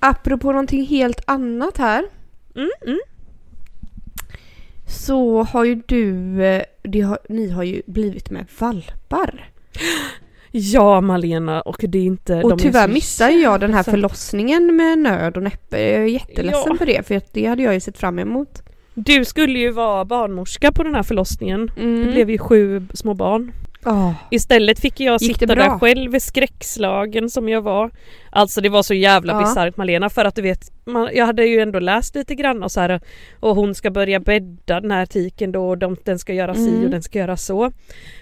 [0.00, 2.04] Apropå någonting helt annat här.
[2.56, 3.00] Mm, mm.
[4.86, 6.62] Så har ju du, eh,
[7.08, 9.50] har, ni har ju blivit med valpar.
[10.50, 12.42] Ja Malena och det är inte...
[12.42, 15.80] Och är tyvärr missade jag den här förlossningen med nöd och näppe.
[15.80, 16.76] Jag är jätteledsen Ja.
[16.76, 18.62] för det för det hade jag ju sett fram emot.
[18.94, 21.70] Du skulle ju vara barnmorska på den här förlossningen.
[21.76, 22.06] Mm.
[22.06, 23.52] Det blev ju sju små barn.
[23.84, 27.90] Åh, Istället fick jag Gick sitta där själv skräckslagen som jag var.
[28.30, 29.40] Alltså det var så jävla Ja.
[29.40, 32.72] bisarrt Malena för att du vet, man, jag hade ju ändå läst lite grann och
[32.72, 33.00] så här
[33.40, 36.68] och hon ska börja bädda den här tiken då och de, den ska göra si
[36.68, 36.84] Mm.
[36.84, 37.72] och den ska göra så.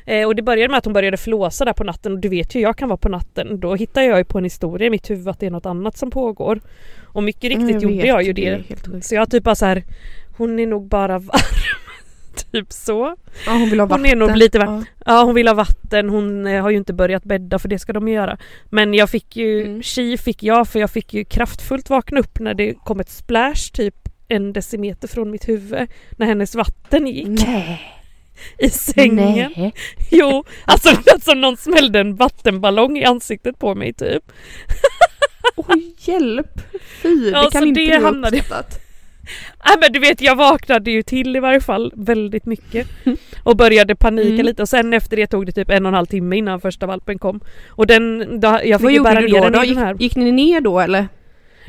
[0.07, 2.55] Eh, och det började med att hon började flåsa där på natten och du vet
[2.55, 3.61] ju jag kan vara på natten.
[3.61, 5.97] Då hittar jag ju på en historia i mitt huvud att det är något annat
[5.97, 6.61] som pågår.
[7.05, 9.03] Och mycket riktigt jag gjorde vet, jag ju det det.
[9.03, 9.83] så jag typ bara så här,
[10.37, 11.39] hon är nog bara varm.
[12.53, 13.17] typ så.
[13.47, 14.07] Ja, hon vill ha Hon vatten.
[14.07, 14.85] är nog lite var- Ja.
[15.07, 17.93] Ja hon vill ha vatten, hon eh, har ju inte börjat bädda för det ska
[17.93, 18.39] de ju göra.
[18.71, 19.83] Men jag fick ju, Mm.
[19.83, 23.73] chi fick jag för jag fick ju kraftfullt vakna upp när det kom ett splash
[23.73, 23.95] typ
[24.29, 27.81] en decimeter från mitt huvud när hennes vatten gick Nej.
[28.59, 29.53] i sängen.
[29.57, 29.75] Nej.
[30.11, 34.33] Jo, alltså som någon smällde en vattenballong i ansiktet på mig typ.
[35.57, 36.61] Oj, hjälp!
[37.03, 38.81] Fy, Ja, det kan så inte det hamnade- uppskattat.
[39.67, 42.87] Nej men du vet jag vaknade ju till i varje fall väldigt mycket.
[43.43, 44.47] Och började panika Mm.
[44.47, 46.87] lite och sen efter det tog det typ en och en halv timme innan första
[46.87, 47.41] valpen kom.
[47.69, 49.41] Och den, då, jag fick Vad ju bära ner då?
[49.45, 49.65] den då?
[49.65, 51.09] Gick, den här gick ni ner då eller?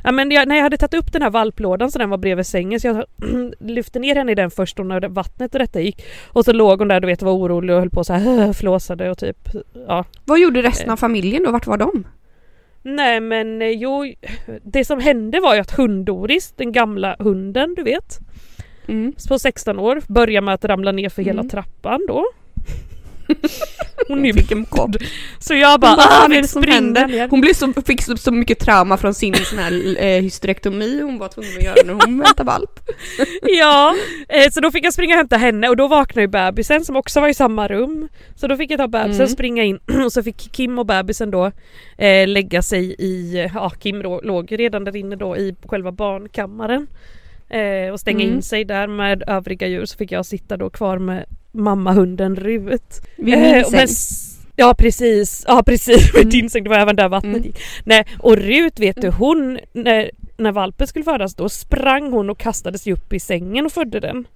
[0.04, 2.46] Ja men jag, när jag hade tagit upp den här valplådan så den var bredvid
[2.46, 3.04] sängen så jag
[3.60, 6.06] lyfte ner henne i den först och när vattnet och detta gick.
[6.28, 9.10] Och så låg hon där du vet var orolig och höll på så här flåsade
[9.12, 9.38] och typ
[9.88, 10.06] ja.
[10.26, 10.94] Vad gjorde resten Eh.
[10.94, 11.52] av familjen då?
[11.52, 12.04] Vart var de?
[12.82, 14.14] Nej men eh, jo,
[14.64, 18.20] det som hände var ju att hund-Doris, den gamla hunden du vet,
[18.88, 19.14] Mm.
[19.30, 21.50] på 16 år, började med att ramla ner för hela Mm.
[21.50, 22.26] trappan då.
[24.08, 24.96] Hon är Fick en kopp.
[25.40, 27.28] Så jag bara, ah, vad är det som händer?
[27.30, 31.18] Hon blev så, fick så, så mycket trauma från sin sån här eh, hysterektomi hon
[31.18, 32.80] var tvungen att göra när hon väntade valp.
[33.42, 33.96] Ja,
[34.30, 36.96] eh, så då fick jag springa och hämta henne och då vaknade ju bebisen som
[36.96, 38.08] också var i samma rum.
[38.36, 39.24] Så då fick jag ta bebisen Mm.
[39.24, 41.52] och springa in och så fick Kim och bebisen då
[41.98, 45.92] eh, lägga sig i, ja Kim då, låg ju redan där inne då i själva
[45.92, 46.88] barnkammaren.
[47.50, 48.36] Eh, och stänga Mm.
[48.36, 53.02] in sig där med övriga djur så fick jag sitta då kvar med mammahunden Rut.
[53.18, 53.80] Vid Eh, min säng.
[53.84, 56.30] s- Ja precis, ja precis Mm.
[56.30, 57.44] din säng, det var även där vattnet Mm.
[57.46, 57.60] gick.
[57.84, 62.38] Nej och Rut vet du hon, när, när valpen skulle födas då sprang hon och
[62.38, 64.28] kastade sig upp i sängen och födde den.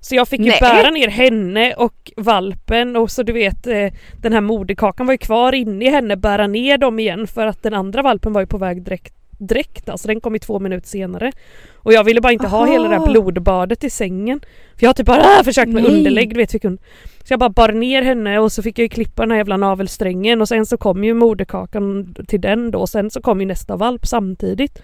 [0.00, 0.58] Så jag fick ju Nej.
[0.60, 5.18] bära ner henne och valpen och så du vet eh, den här moderkakan var ju
[5.18, 8.46] kvar inne i henne, bära ner dem igen för att den andra valpen var ju
[8.46, 9.14] på väg direkt
[9.46, 11.32] direkt alltså den kom ju två minuter senare.
[11.74, 13.04] Och jag ville bara inte ha hela det Aha.
[13.06, 14.40] där blodbadet i sängen.
[14.76, 15.92] För jag har typ bara äh, försökt med Nej.
[15.96, 16.78] underlägg, du vet fick hon.
[17.24, 19.56] Så jag bara bar ner henne och så fick jag ju klippa den här jävla
[19.56, 23.46] navelsträngen och sen så kom ju moderkakan till den då och sen så kom ju
[23.46, 24.82] nästa valp samtidigt.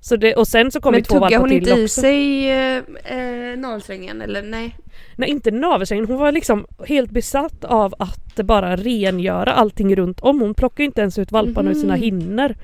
[0.00, 1.84] Så det, och sen så kom Men ju två tuggade valpar hon till inte i
[1.84, 2.00] också.
[2.00, 4.76] sig eh, eh, navelsträngen eller nej?
[5.16, 10.40] Nej inte navelsträngen, hon var liksom helt besatt av att bara rengöra allting runt om.
[10.40, 12.02] Hon plockade ju inte ens ut valparna ur sina Mhm.
[12.02, 12.54] hinnor.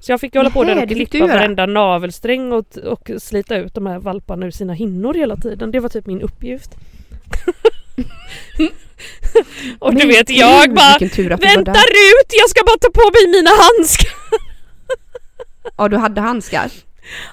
[0.00, 3.74] Så jag fick ju hålla på där och klippa varenda navelsträng och, och slita ut
[3.74, 5.70] de här valparna ur sina hinnor hela tiden.
[5.70, 6.70] Det var typ min uppgift.
[9.78, 10.98] och du vet jag bara
[11.56, 11.72] Vänta.
[11.72, 14.12] Rut, jag ska bara ta på mig mina handskar!
[15.76, 16.70] Ja du hade handskar.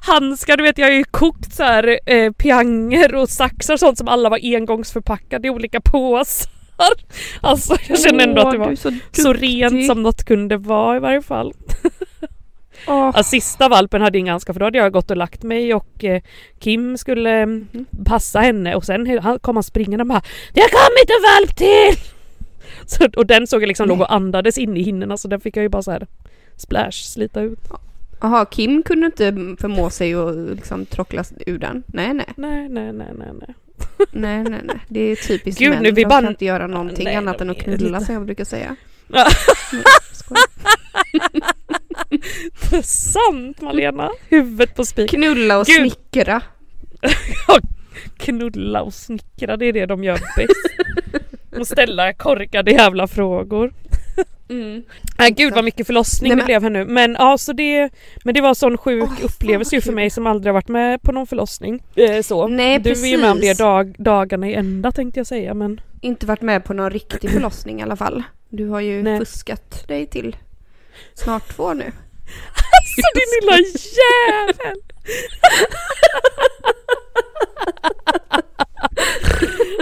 [0.01, 3.97] Handskar, du vet jag har ju kokt så här eh, pianger och saxar och sånt
[3.97, 6.51] som alla var engångsförpackade i olika påsar.
[7.41, 10.99] Alltså jag känner ändå att det var så, så rent som något kunde vara i
[10.99, 11.53] varje fall.
[12.87, 13.11] Åh.
[13.15, 16.03] Ja, sista valpen hade ingen handskar för då hade jag gått och lagt mig och
[16.03, 16.21] eh,
[16.59, 17.85] Kim skulle mm, Mhm.
[18.05, 20.21] passa henne och sen han kom han springande och bara
[20.53, 22.03] Det har kommit en valp till!
[22.87, 25.57] Så, och den såg jag liksom låg och andades inne i hinnorna så den fick
[25.57, 26.07] jag ju bara så här
[26.57, 27.59] splash, slita ut.
[28.21, 31.83] Jaha, Kim kunde inte förmå sig att liksom trockla ur den?
[31.87, 32.25] Nej, nej.
[32.35, 33.55] Nej, nej, nej, nej, nej.
[34.11, 34.79] Nej, nej, nej.
[34.87, 35.83] Det är typiskt Gud, män.
[35.83, 38.15] nu vi de bara- kan inte göra någonting Nej, annat än att knulla lite- som
[38.15, 38.75] jag brukar säga.
[39.07, 39.27] Ja.
[39.73, 39.83] Nej,
[42.83, 44.09] sant Malena!
[44.29, 45.09] Huvudet på spik.
[45.09, 45.75] Knulla och Gud.
[45.91, 46.41] snickra.
[48.17, 51.25] Knulla och snickra, det är det de gör bäst.
[51.59, 53.73] Och ställa korkade jävla frågor.
[54.49, 54.83] Mm.
[55.17, 56.85] Nej gud vad mycket förlossning Nej, det men- blev här nu.
[56.85, 57.89] Men ja så det,
[58.23, 61.01] men det var sån sjuk fan, upplevelse ju för mig som aldrig har varit med
[61.01, 61.83] på någon förlossning.
[61.95, 62.47] Eh, så.
[62.47, 63.57] Nej, du är ju med om det precis.
[63.57, 67.79] dag, dagarna i ända tänkte jag säga men Inte varit med på någon riktig förlossning
[67.79, 68.23] i alla fall.
[68.49, 69.19] Du har ju Nej.
[69.19, 70.35] fuskat dig till
[71.13, 71.91] snart två nu.
[72.97, 73.57] Alltså din lilla
[74.01, 74.77] jävel!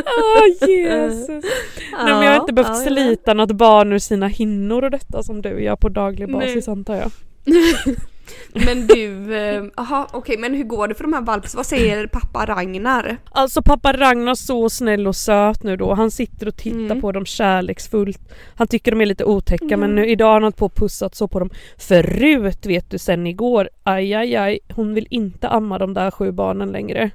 [0.05, 1.27] Åh Jesus!
[1.27, 1.43] Nej,
[1.91, 5.63] men jag har inte behövt slita något barn ur sina hinnor och detta som du
[5.63, 6.47] gör på daglig Nej.
[6.47, 7.11] basis antar jag.
[8.53, 11.55] Men du, eh, aha, okej men hur går det för de här valps?
[11.55, 13.17] Vad säger pappa Ragnar?
[13.31, 15.93] Alltså pappa Ragnar så snäll och söt nu då.
[15.93, 17.01] Han sitter och tittar Mm.
[17.01, 18.19] på dem kärleksfullt.
[18.55, 19.79] Han tycker de är lite otäcka Mm.
[19.79, 21.49] men nu idag har han hållit på och pussat så på dem.
[21.77, 26.31] Förut vet du sen igår, aj aj aj, hon vill inte amma de där sju
[26.31, 27.11] barnen längre.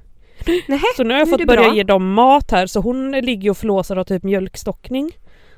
[0.69, 1.75] Nähä, Så nu har jag fått börja bra.
[1.75, 5.11] ge dem mat här så hon ligger och flåsar av typ mjölkstockning.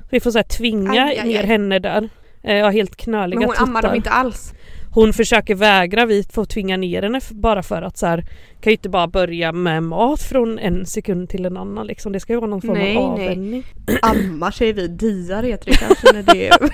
[0.09, 1.45] Vi får så här tvinga Aj, aj, ner aj.
[1.45, 2.09] henne där.
[2.43, 3.95] Eh, Ja, helt knöliga men hon ammar dem tuttar.
[3.95, 4.53] inte alls.
[4.93, 8.17] Hon försöker vägra, vi får tvinga ner henne bara för att så här,
[8.61, 12.11] kan ju inte bara börja med mat från en sekund till en annan liksom.
[12.11, 13.27] Det ska ju vara någon form Nej, av nej.
[13.27, 13.63] avvänjning.
[14.01, 16.57] Ammar säger vi, diar heter det kanske när det är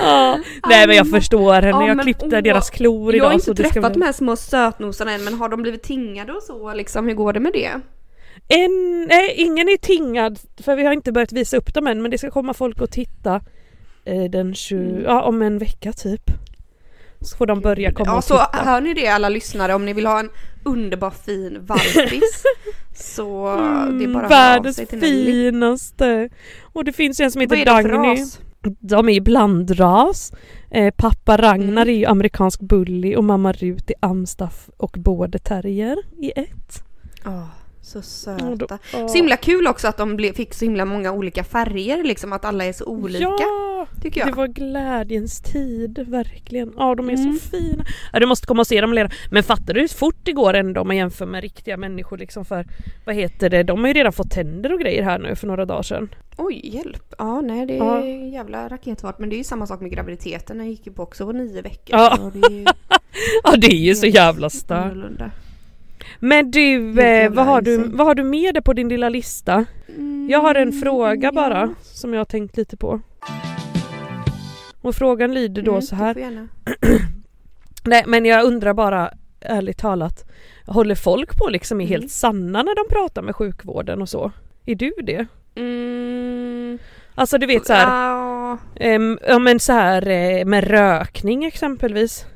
[0.00, 0.38] Ja.
[0.68, 3.26] Nej men jag förstår henne, Ja, jag klippte åh, deras klor Jag idag.
[3.26, 5.62] har inte så det ska träffat bli- de här små sötnosarna än men har de
[5.62, 7.06] blivit tingade och så liksom?
[7.08, 7.70] Hur går det med det?
[8.48, 12.10] En, nej, ingen är tingad för vi har inte börjat visa upp dem än men
[12.10, 13.40] det ska komma folk och titta
[14.30, 15.02] den 20, Mm.
[15.04, 16.30] ja, om en vecka typ.
[17.20, 18.64] Så får de börja komma Ja och så titta.
[18.64, 20.30] hör ni det alla lyssnare om ni vill ha en
[20.64, 22.42] underbar fin valpis
[22.94, 23.46] så
[23.98, 26.28] det är bara att höra av Världens finaste!
[26.62, 28.24] Och det finns ju en som heter Dagny.
[28.80, 30.32] De är i blandras.
[30.70, 31.78] Eh, pappa Ragnar Mm.
[31.78, 36.82] är ju amerikansk bully och mamma Rut är amstaff och border terrier i ett.
[37.26, 37.46] Åh,
[37.88, 38.78] så söta.
[38.92, 39.08] ja.
[39.08, 42.64] Så himla kul också att de fick så himla många olika färger liksom, att alla
[42.64, 43.22] är så olika.
[43.24, 43.86] Ja!
[44.02, 44.28] tycker jag.
[44.28, 46.72] Det var glädjens tid, verkligen.
[46.76, 47.32] Ja, de är Mm.
[47.38, 47.84] så fina.
[48.12, 49.10] Ja, du måste komma och se dem Lena.
[49.30, 52.44] Men fattar du hur fort det går ändå om man jämför med riktiga människor liksom
[52.44, 52.66] för,
[53.06, 55.64] vad heter det, de har ju redan fått tänder och grejer här nu för några
[55.64, 56.08] dagar sedan.
[56.36, 57.14] Oj, hjälp.
[57.18, 58.04] Ja, nej det är Ja.
[58.06, 59.18] jävla raketfart.
[59.18, 60.58] Men det är ju samma sak med graviditeten.
[60.58, 61.96] Den gick ju på också på nio veckor.
[61.98, 62.30] Ja.
[62.34, 62.64] Det är ju
[63.44, 64.94] Ja, det är ju så jävla stört.
[66.18, 69.64] Men du, eh, vad, har du vad har du med dig på din lilla lista?
[69.88, 71.32] Mm, Jag har en fråga ja.
[71.32, 73.00] bara som jag har tänkt lite på.
[74.82, 76.14] Och frågan lyder då Mm, så här.
[77.84, 80.24] Nej men jag undrar bara ärligt talat.
[80.66, 81.90] Håller folk på liksom är Mm.
[82.00, 84.32] helt sanna när de pratar med sjukvården och så?
[84.66, 85.26] Är du det?
[85.56, 86.78] Mm,
[87.14, 92.26] Alltså du vet så här, ehm, ja men så här eh, med rökning exempelvis.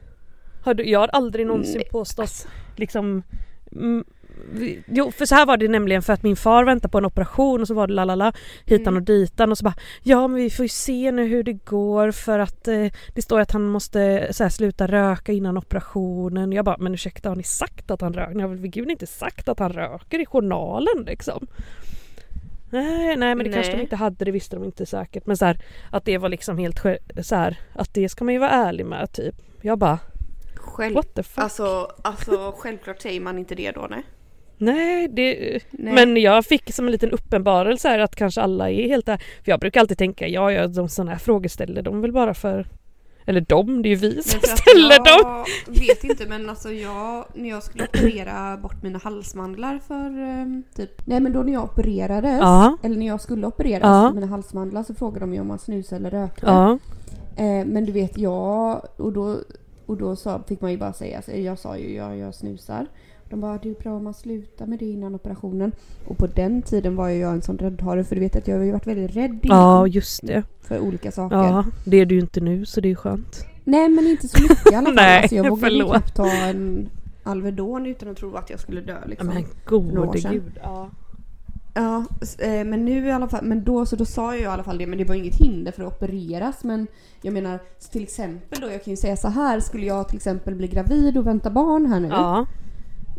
[0.65, 3.23] Har du, jag har aldrig någonsin påstått liksom
[3.77, 4.05] mm,
[4.53, 7.05] vi- Jo för så här var det nämligen för att min far väntade på en
[7.05, 8.33] operation och så var det lalala
[8.67, 8.97] hitan Mm.
[8.97, 12.11] och ditan och så bara Ja men vi får ju se nu hur det går
[12.11, 16.53] för att eh, det står att han måste så här, sluta röka innan operationen.
[16.53, 18.35] Jag bara men ursäkta har ni sagt att han röker?
[18.35, 21.47] Ni har väl gud inte sagt att han röker i journalen liksom?
[22.71, 23.83] Nej, nej men det kanske de Nej.
[23.83, 25.27] inte hade, det visste de inte säkert.
[25.27, 25.59] Men så här,
[25.91, 26.81] att det var liksom helt
[27.23, 29.35] så här, att det ska man ju vara ärlig med typ.
[29.63, 29.99] Jag bara
[30.63, 31.45] själv, what the fuck?
[31.45, 34.03] alltså, alltså självklart säger man inte det då nej.
[34.59, 35.95] nej, det, nej.
[35.95, 39.17] men jag fick som en liten uppenbarelse här att kanske alla är helt där.
[39.17, 42.35] För jag brukar alltid tänka, ja, ja de sådana här frågor ställer de väl bara
[42.35, 42.67] för
[43.27, 45.45] eller de, det är ju vi som ställer dem.
[45.67, 50.63] jag vet inte men alltså jag, när jag skulle operera bort mina halsmandlar för ehm,
[50.77, 52.77] typ, nej men då när jag opererades, Ja.
[52.83, 54.13] eller när jag skulle opereras Ja.
[54.13, 56.47] mina halsmandlar så frågade de ju om man snusade eller rökte.
[56.47, 56.79] Ja,
[57.37, 59.39] Eh, men du vet jag, och då,
[59.93, 62.87] och då sa, fick man ju bara säga, alltså, jag sa ju ja, jag snusar.
[63.31, 65.73] De bara, det är bra om man slutar med det innan operationen.
[66.07, 68.57] Och på den tiden var ju jag en sån räddhare för du vet att jag
[68.57, 70.43] har ju varit väldigt rädd innan ja just det.
[70.61, 71.37] för olika saker.
[71.37, 73.47] Ja, det är du ju inte nu så det är skönt.
[73.65, 74.95] Nej men inte så mycket i alla fall.
[74.95, 75.91] Nej, alltså, jag vågade ju förlåt.
[75.91, 76.89] knappt ta en
[77.23, 79.27] Alvedon utan att tro att jag skulle dö liksom.
[79.29, 80.53] men gode gud.
[80.63, 80.91] Ja.
[81.75, 82.05] Ja,
[82.39, 84.79] eh, men nu i alla fall, men då så då sa jag i alla fall
[84.79, 86.65] det, men det var inget hinder för att opereras.
[86.65, 86.87] Men
[87.23, 87.59] jag menar
[87.93, 91.19] till exempel då, jag kan ju säga så här, skulle jag till exempel bli gravid
[91.19, 92.09] och vänta barn här nu.
[92.09, 92.47] Ja.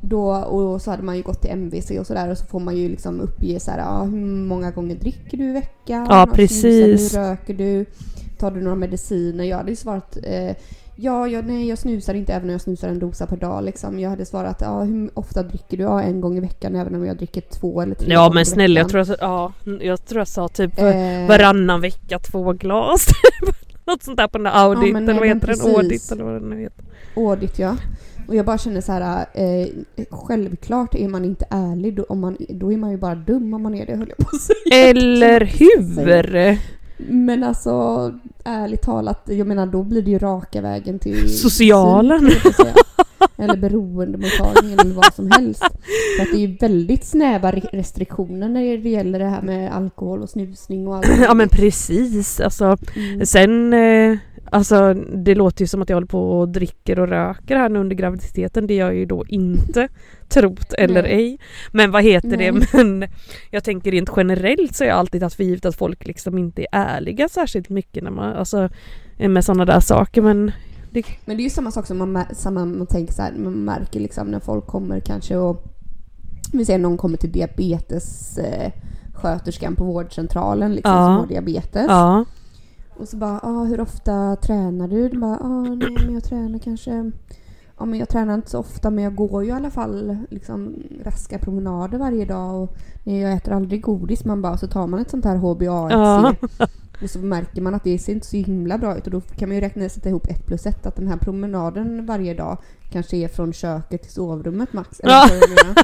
[0.02, 2.78] Då, och så hade man ju gått till MVC och sådär och så får man
[2.78, 6.08] ju liksom uppge så här, ja, hur många gånger dricker du i veckan?
[6.10, 6.62] Ja, precis.
[6.62, 7.86] Snusar du, röker du?
[8.40, 9.44] Tar du några mediciner?
[9.44, 10.56] Jag hade ju svarat eh,
[10.96, 14.00] Ja, jag, nej jag snusar inte även om jag snusar en dosa per dag liksom.
[14.00, 15.84] Jag hade svarat ja, hur ofta dricker du?
[15.84, 18.80] Ja, en gång i veckan även om jag dricker två eller tre Ja men snälla
[18.80, 23.08] jag tror jag, ja, jag tror jag sa typ Eh, varannan vecka två glas.
[23.86, 25.76] Något sånt där på den där Audit Ja, men eller vad heter den?
[25.76, 26.86] Audit eller vad den nu heter.
[27.16, 27.78] Audit ja.
[28.28, 29.68] Och jag bara känner så här, eh,
[30.10, 33.64] självklart är man inte ärlig då, om man, då är man ju bara dum om
[33.64, 34.90] man är det höll jag på att säga.
[34.90, 36.58] Eller hur?
[37.08, 38.12] Men alltså
[38.46, 42.28] ärligt talat, jag menar då blir det ju raka vägen till Socialen.
[42.30, 42.56] psyk.
[43.38, 45.64] Eller beroendemottagningen eller vad som helst.
[46.18, 49.74] För att det är ju väldigt snäva re- restriktioner när det gäller det här med
[49.76, 51.08] alkohol och snusning och allt.
[51.22, 52.40] Ja men precis.
[52.40, 53.26] Alltså, Mm.
[53.26, 54.18] sen, eh,
[54.54, 57.80] alltså det låter ju som att jag håller på och dricker och röker här nu
[57.80, 58.68] under graviditeten.
[58.68, 59.88] Det gör jag ju då inte.
[60.30, 61.12] Trott eller Nej.
[61.14, 61.40] ej.
[61.72, 62.52] Men vad heter det?
[62.52, 62.68] Nej.
[62.74, 63.10] Men
[63.52, 66.62] jag tänker rent generellt så har jag alltid haft för givet att folk liksom inte
[66.62, 68.70] är ärliga särskilt mycket när man, alltså
[69.18, 70.52] med sådana där saker men
[71.26, 74.00] Men det är ju samma sak som man, samma, man tänker så här, man märker
[74.00, 75.64] liksom när folk kommer kanske och
[76.54, 78.72] vi säger någon kommer till diabetes eh,
[79.14, 81.06] sköterskan på vårdcentralen liksom, Ja.
[81.06, 81.86] som har diabetes.
[81.88, 82.26] ja.
[82.98, 85.10] Och så bara, ah, hur ofta tränar du?
[85.10, 87.12] De bara, ah, nej men jag tränar kanske
[87.80, 90.76] Ja men jag tränar inte så ofta men jag går ju i alla fall liksom
[91.04, 94.26] raska promenader varje dag och nej, jag äter aldrig godis.
[94.26, 96.36] Man bara så tar man ett sånt här HbA1c Ja.
[97.04, 99.50] och så märker man att det ser inte så himla bra ut och då kan
[99.50, 102.58] man ju räkna sätta ihop ett plus ett att den här promenaden varje dag
[102.92, 105.00] kanske är från köket till sovrummet max.
[105.00, 105.30] Eller Ja.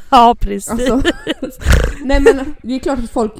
[0.12, 0.70] ja precis.
[0.72, 1.02] Alltså,
[2.06, 3.34] nej men det är klart att folk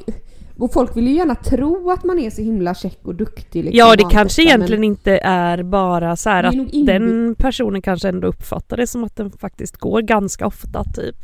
[0.60, 3.64] och folk vill ju gärna tro att man är så himla check och duktig.
[3.64, 6.86] Liksom, Ja det kanske detta, egentligen inte är bara så här att nog inbyggt.
[6.86, 11.16] den personen kanske ändå uppfattar det som att den faktiskt går ganska ofta typ.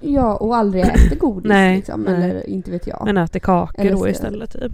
[0.00, 2.14] Men, ja, och aldrig äter godis Nej, liksom, nej.
[2.14, 3.02] eller inte vet jag.
[3.04, 4.72] Men äter kakor Eller då istället typ.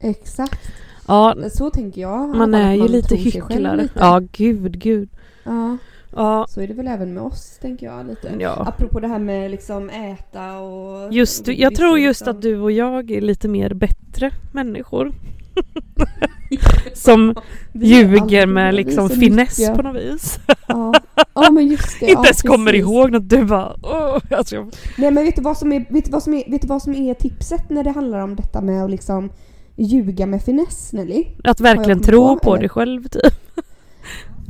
[0.00, 0.60] Exakt.
[1.08, 2.36] Ja, Så tänker jag.
[2.36, 3.76] man är ju lite sig själv hycklare.
[3.82, 3.94] lite.
[3.98, 5.08] Ja gud gud.
[5.44, 5.76] ja.
[6.16, 8.32] Ja, Så är det väl även med oss, tänker jag lite.
[8.38, 8.64] ja.
[8.68, 11.12] Apropå det här med liksom äta och...
[11.12, 12.36] Just, godis jag tror och just liksom.
[12.36, 15.12] att du och jag är lite mer bättre människor.
[16.94, 17.34] Som
[17.72, 19.74] ljuger med liksom finess nyttiga.
[19.76, 20.38] på något vis.
[20.68, 20.92] Ja.
[21.34, 22.06] ja, men just det.
[22.06, 23.28] Inte ja, ens kommer ihåg något.
[23.28, 26.22] Du bara åh, alltså, jag- Nej men vet du, vad som är, vet, du vad
[26.22, 28.90] som är, vet du vad som är tipset när det handlar om detta med att
[28.90, 29.30] liksom
[29.76, 31.26] ljuga med finess Nelly?
[31.44, 33.34] Att verkligen tro på, på dig själv typ.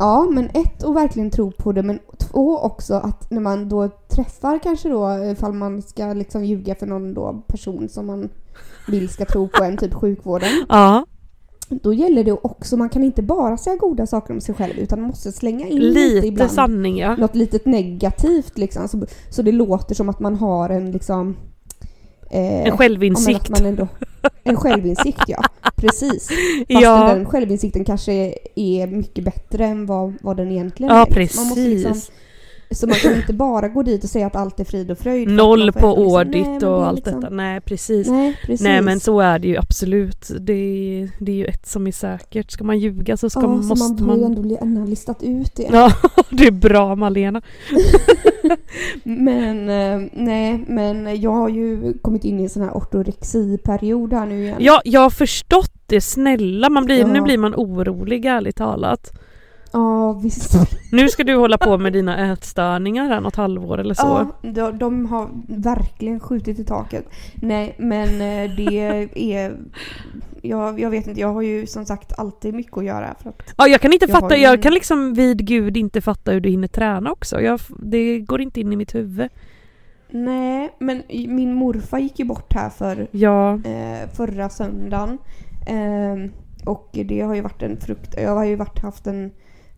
[0.00, 3.88] Ja, men ett, att verkligen tro på det, men två också att när man då
[3.88, 8.28] träffar kanske då, ifall man ska liksom ljuga för någon då person som man
[8.88, 10.48] vill ska tro på en, typ sjukvården.
[10.68, 11.06] Ja,
[11.68, 15.00] Då gäller det också, man kan inte bara säga goda saker om sig själv utan
[15.00, 16.50] man måste slänga in lite, lite ibland.
[16.50, 17.16] sanning ja.
[17.16, 21.36] Något litet negativt liksom, så, så det låter som att man har en liksom...
[22.30, 23.40] Eh, En men självinsikt.
[23.40, 23.88] att man ändå,
[24.44, 25.42] en självinsikt ja,
[25.76, 26.28] precis.
[26.28, 31.14] Fast Ja, den självinsikten kanske är mycket bättre än vad, vad den egentligen ja är.
[31.14, 31.40] liksom.
[31.42, 32.10] Man måste liksom, precis.
[32.72, 35.28] Så man kan inte bara gå dit och säga att allt är frid och fröjd.
[35.28, 37.34] Noll man på liksom, audit det och allt liksom- detta.
[37.34, 38.08] Nej precis.
[38.08, 38.60] Nej, precis.
[38.60, 40.30] Nej men så är det ju absolut.
[40.40, 42.50] Det är, det är ju ett som är säkert.
[42.50, 44.18] Ska man ljuga så ska, ja, måste så man har man...
[44.18, 45.68] ju ändå ändå listat ut det.
[45.72, 45.92] Ja,
[46.30, 47.42] det är bra Malena.
[49.04, 54.26] Men eh, nej, men jag har ju kommit in i en sån här ortorexiperiod här
[54.26, 54.56] nu igen.
[54.60, 56.00] Ja, jag har förstått det.
[56.00, 57.22] Snälla, man blir, nu Ja.
[57.24, 59.12] blir man orolig ärligt talat.
[59.72, 60.54] Ja, visst.
[60.92, 64.32] Nu ska du hålla på med dina ätstörningar här något halvår eller så.
[64.42, 67.04] Ja, de, de har verkligen skjutit i taket.
[67.34, 68.78] Nej, men eh, det
[69.34, 69.56] är...
[70.42, 73.14] Jag, jag vet inte, jag har ju som sagt alltid mycket att göra.
[73.22, 76.00] För att, Ja, jag kan inte Jag fatta, ju jag kan liksom vid gud inte
[76.00, 77.40] fatta hur du hinner träna också.
[77.40, 79.28] Jag, det går inte in i mitt huvud.
[80.10, 85.18] nej, men min morfar gick ju bort här för Ja, eh, förra söndagen.
[85.66, 86.30] Ehm,
[86.64, 88.14] och det har ju varit en frukt...
[88.16, 89.30] Jag har ju varit, haft en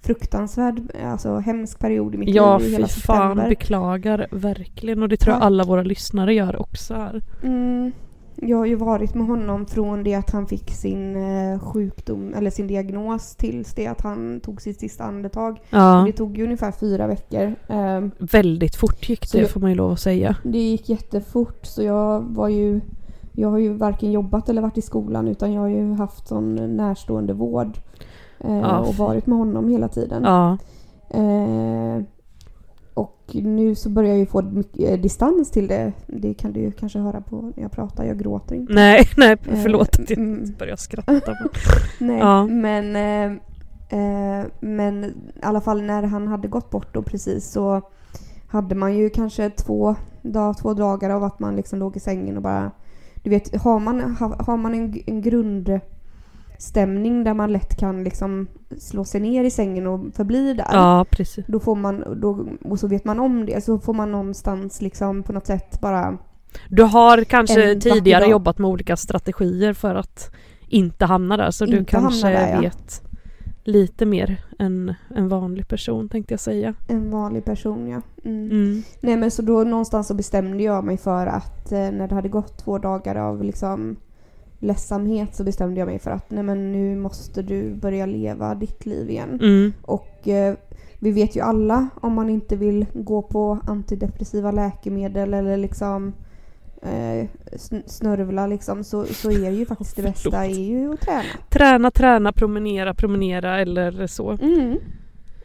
[0.03, 3.49] fruktansvärd, alltså hemsk period i mitt ja liv i fy fan september.
[3.49, 7.23] beklagar verkligen och det tror jag alla våra lyssnare gör också här.
[7.43, 7.93] Mm,
[8.37, 12.51] jag har ju varit med honom från det att han fick sin eh, sjukdom, eller
[12.51, 15.61] sin diagnos, tills det att han tog sitt sista andetag.
[15.71, 17.55] Ja, Det tog ju ungefär fyra veckor.
[17.69, 20.37] Ehm, väldigt fort gick det jag- får man ju lov att säga.
[20.45, 22.81] det gick jättefort så jag var ju
[23.35, 26.77] jag har ju varken jobbat eller varit i skolan utan jag har ju haft sån
[26.77, 27.79] närstående vård.
[28.45, 28.79] Eh, Ja.
[28.79, 30.23] och varit med honom hela tiden.
[30.25, 30.59] Ja,
[31.15, 32.03] Eh,
[32.95, 35.93] och nu så börjar jag ju få mycket eh, distans till det.
[36.07, 38.05] Det kan du ju kanske höra på när jag pratar.
[38.05, 38.73] Jag gråter inte.
[38.73, 40.55] Nej, nej Eh, förlåt att jag mm.
[40.59, 41.35] börjar skratta.
[42.01, 42.47] Nej, Ja.
[42.47, 43.39] men, eh,
[43.99, 45.13] eh, men i
[45.43, 47.81] alla fall när han hade gått bort då precis så
[48.49, 52.37] hade man ju kanske två, dag, två dagar av att man liksom låg i sängen
[52.37, 52.71] och bara...
[53.23, 54.17] Du vet, har man,
[54.47, 55.21] har, man en, en
[56.63, 58.49] grundstämning där man lätt kan liksom
[58.79, 60.67] slå sig ner i sängen och förbli där.
[60.73, 61.45] Ja, precis.
[61.49, 65.23] Då får man, då, och så vet man om det, så får man någonstans liksom
[65.23, 66.19] på något sätt bara...
[66.69, 70.31] Du har kanske tidigare jobbat med olika strategier för att
[70.69, 72.61] inte hamna där så du Inte hamna kanske där, ja.
[72.61, 73.03] vet
[73.65, 76.75] lite mer än en vanlig person tänkte jag säga.
[76.89, 78.03] En vanlig person ja.
[78.25, 78.51] Mm.
[78.51, 78.83] Mm.
[79.01, 82.29] Nej men så då någonstans så bestämde jag mig för att eh, när det hade
[82.29, 83.97] gått två dagar av liksom
[84.63, 88.87] ledsamhet så bestämde jag mig för att nej men nu måste du börja leva ditt
[88.87, 89.39] liv igen.
[89.43, 89.73] Mm.
[89.83, 90.55] Och eh,
[90.99, 96.13] vi vet ju alla om man inte vill gå på antidepressiva läkemedel eller liksom
[96.83, 101.23] eh, sn- snörvla liksom så, så är ju faktiskt det bästa är ju att träna.
[101.51, 104.31] Träna, träna, promenera, promenera eller så.
[104.31, 104.77] Mm.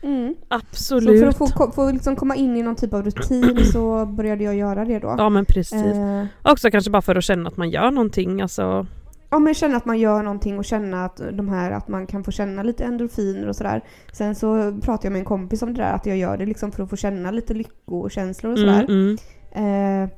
[0.01, 0.35] Mm.
[0.39, 1.19] Så Absolut.
[1.19, 4.55] för att få, få liksom komma in i någon typ av rutin så började jag
[4.55, 5.15] göra det då.
[5.17, 5.83] Ja men precis.
[5.83, 8.41] Eh, Också kanske bara för att känna att man gör någonting.
[8.41, 8.87] Alltså,
[9.29, 12.23] Ja men känna att man gör någonting och känna att de här att man kan
[12.23, 13.81] få känna lite endorfiner och sådär.
[14.13, 16.71] Sen så pratade jag med en kompis om det där att jag gör det liksom
[16.71, 18.85] för att få känna lite lyckokänslor och sådär.
[18.89, 19.17] mm,
[19.51, 20.03] mm.
[20.03, 20.09] Eh,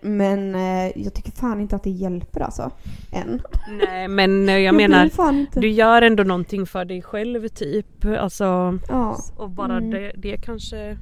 [0.00, 2.70] men eh, jag tycker fan inte att det hjälper alltså.
[3.12, 3.40] Än.
[3.88, 8.04] Nej men eh, jag blir menar, du gör ändå någonting för dig själv typ.
[8.04, 9.90] Alltså, Ja, och bara Mm.
[9.90, 10.98] det, det kanske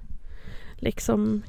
[0.76, 1.42] liksom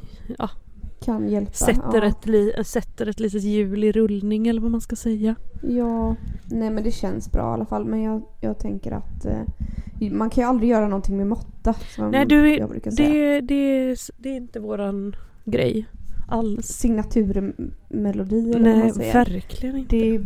[1.05, 1.53] kan hjälpa.
[1.53, 2.05] sätter, ja.
[2.05, 5.35] ett li, sätter ett litet hjul i rullning eller vad man ska säga.
[5.61, 7.85] Ja, nej men det känns bra i alla fall.
[7.85, 11.73] Men jag, jag tänker att eh, man kan ju aldrig göra någonting med måtta.
[11.97, 13.09] Nej du, jag brukar säga.
[13.09, 15.85] det, det, det är inte våran grej
[16.27, 16.65] alls.
[16.67, 19.95] Signaturmelodi Nej verkligen inte.
[19.95, 20.21] Det är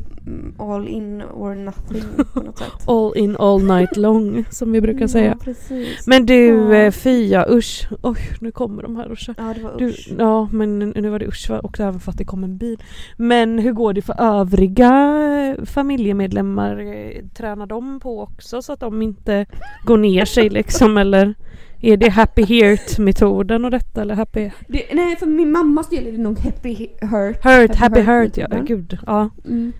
[0.57, 2.67] all in or nothing på något sätt.
[2.87, 5.25] All in all night long som vi brukar säga.
[5.31, 6.07] Ja, precis.
[6.07, 6.73] Men du Ja.
[6.75, 7.87] eh, Fia, usch.
[8.01, 9.35] Oj, nu kommer de här kör.
[9.37, 10.09] Ja, det var Du, usch.
[10.19, 12.83] ja men nu var det usch och även för att det kom en bil.
[13.17, 16.79] Men hur går det för övriga familjemedlemmar?
[16.79, 19.45] Eh, Tränar de på också så att de inte
[19.85, 21.35] går ner sig liksom eller?
[21.81, 26.07] Är det happy heart metoden och detta eller happy Det, nej, för min mammas del
[26.07, 27.43] är det nog happy hurt.
[27.43, 28.65] hurt, happy heart ja, metoden.
[28.65, 28.97] gud.
[29.05, 29.29] Ja.
[29.45, 29.71] Mm.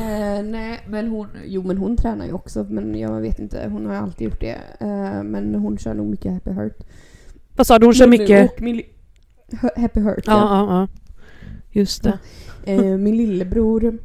[0.00, 3.86] Eh, nej, men hon, jo men hon tränar ju också men jag vet inte, hon
[3.86, 4.56] har alltid gjort det.
[4.80, 6.78] Eh, men hon kör nog mycket happy hurt.
[7.56, 8.50] Vad sa du, hon kör Men- mycket?
[9.76, 10.88] Happy hurt Ja, ja, ja.
[11.70, 12.18] Just det.
[12.64, 13.98] Eh, min lillebror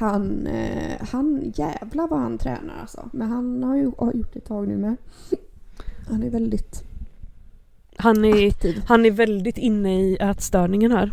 [0.00, 3.08] han, eh, han jävlar vad han tränar alltså.
[3.12, 4.96] Men han har ju har gjort det ett tag nu med.
[6.10, 6.84] Han är väldigt
[7.96, 8.82] Han är, aktiv.
[8.86, 11.12] han är väldigt inne i ätstörningen här.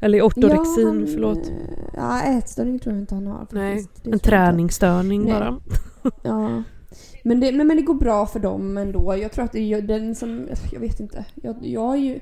[0.00, 1.52] Eller i ortorexin, han, förlåt.
[1.96, 3.46] Ja, ätstörning tror jag inte han har.
[3.50, 4.28] Nej, en jag inte.
[4.28, 5.32] träningsstörning Nej.
[5.32, 5.60] bara.
[6.22, 6.62] Ja.
[7.22, 9.16] Men det, men, men det går bra för dem ändå.
[9.16, 10.48] Jag tror att det är den som...
[10.72, 11.24] Jag vet inte.
[11.34, 12.20] Jag, jag är ju...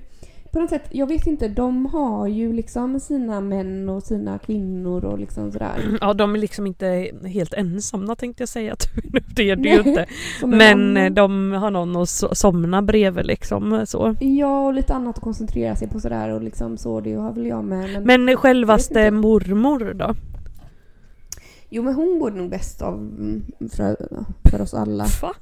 [0.53, 1.49] På något sätt, jag vet inte.
[1.49, 5.75] De har ju liksom sina män och sina kvinnor och liksom sådär.
[6.01, 8.77] Ja, de är liksom inte helt ensamma tänkte jag säga.
[9.37, 10.07] Det är det ju inte.
[10.47, 14.15] Men eh, de har någon att so- somna bredvid liksom så.
[14.21, 17.01] Ja, och lite annat att koncentrera sig på sådär och liksom så.
[17.01, 18.03] Det har väl jag med.
[18.05, 20.15] Men, Men självaste mormor då?
[21.71, 23.43] Jo, men hon går nog bäst av mm,
[23.73, 23.97] för,
[24.51, 25.07] för oss alla.
[25.23, 25.35] Va?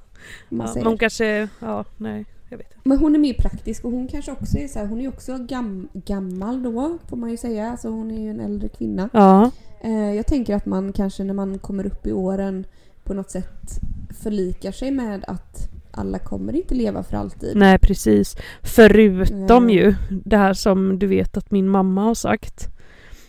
[0.49, 0.87] Man Ja, säger.
[0.87, 2.89] hon kanske, ja nej, jag vet inte.
[2.89, 5.39] Men hon är mer praktisk och hon kanske också är så här, hon är också
[5.39, 7.71] gam, gammal då får man ju säga.
[7.71, 9.09] Alltså hon är ju en äldre kvinna.
[9.13, 12.67] Ja, Eh, jag tänker att man kanske när man kommer upp i åren
[13.05, 13.81] på något sätt
[14.23, 17.57] förlikar sig med att alla kommer inte leva för alltid.
[17.57, 18.37] nej precis.
[18.63, 19.77] Förutom Ja.
[19.77, 19.95] ju
[20.25, 22.69] det här som du vet att min mamma har sagt.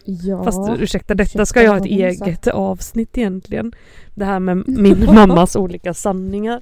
[0.05, 0.43] Ja.
[0.43, 3.73] Fast ursäkta, detta ursäkta, ska jag ha ett eget avsnitt egentligen.
[4.15, 6.61] Det här med min mammas olika sanningar.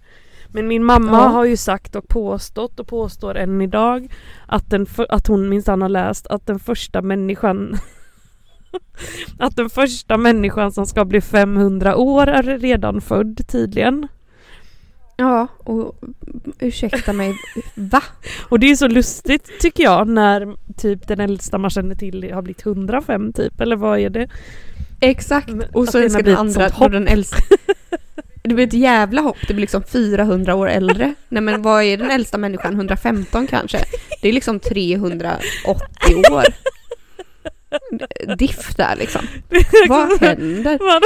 [0.56, 1.28] Men min mamma Ja.
[1.28, 4.08] har ju sagt och påstått och påstår än idag
[4.47, 7.78] att, den för, att hon minsann har läst att den första människan
[9.39, 14.08] att den första människan som ska bli 500 år är redan född tydligen.
[15.18, 15.99] Ja, och
[16.60, 17.36] ursäkta mig,
[17.76, 18.03] va?
[18.49, 22.41] Och det är så lustigt tycker jag när typ den äldsta man känner till har
[22.41, 24.30] blivit 105 typ eller vad är det?
[25.01, 25.49] Exakt.
[25.74, 26.91] Och så ska blir den andra, hopp.
[26.91, 27.38] den äldsta.
[28.48, 31.14] Det blir ett jävla hopp, det blir liksom 400 år äldre.
[31.30, 32.74] Nej men vad är den äldsta människan?
[32.74, 33.78] 115 kanske?
[34.22, 35.36] Det är liksom 380
[36.32, 36.43] år.
[38.38, 39.22] Diff där liksom.
[39.89, 40.80] Vad händer?
[40.91, 41.02] Man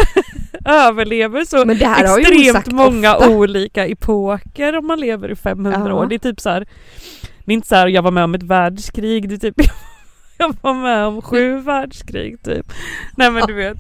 [0.76, 3.30] överlever så Men det här extremt många ofta.
[3.30, 5.94] olika epoker om man lever i 500 Ja.
[5.94, 6.06] år.
[6.06, 6.68] Det är typ så här
[7.46, 9.56] Det är inte så här, jag var med om ett världskrig, det är typ
[10.38, 12.66] jag var med om sju världskrig typ.
[13.18, 13.78] Nej men du vet.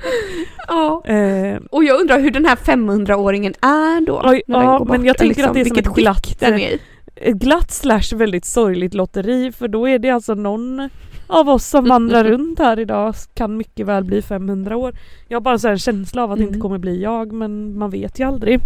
[0.68, 1.02] Ja.
[1.04, 4.22] Eh, Och jag undrar hur den här 500-åringen är då.
[4.24, 5.06] När den ja, går men bort.
[5.06, 6.78] jag tänker Liksom, att det är som ett glatt- den är i.
[7.16, 10.88] ett glatt slash väldigt sorgligt lotteri för då är det alltså någon
[11.26, 14.94] av oss som vandrar runt här idag kan mycket väl bli 500 år.
[15.28, 16.62] Jag har bara så en känsla av att det inte Mm.
[16.62, 18.60] kommer bli jag men man vet ju aldrig.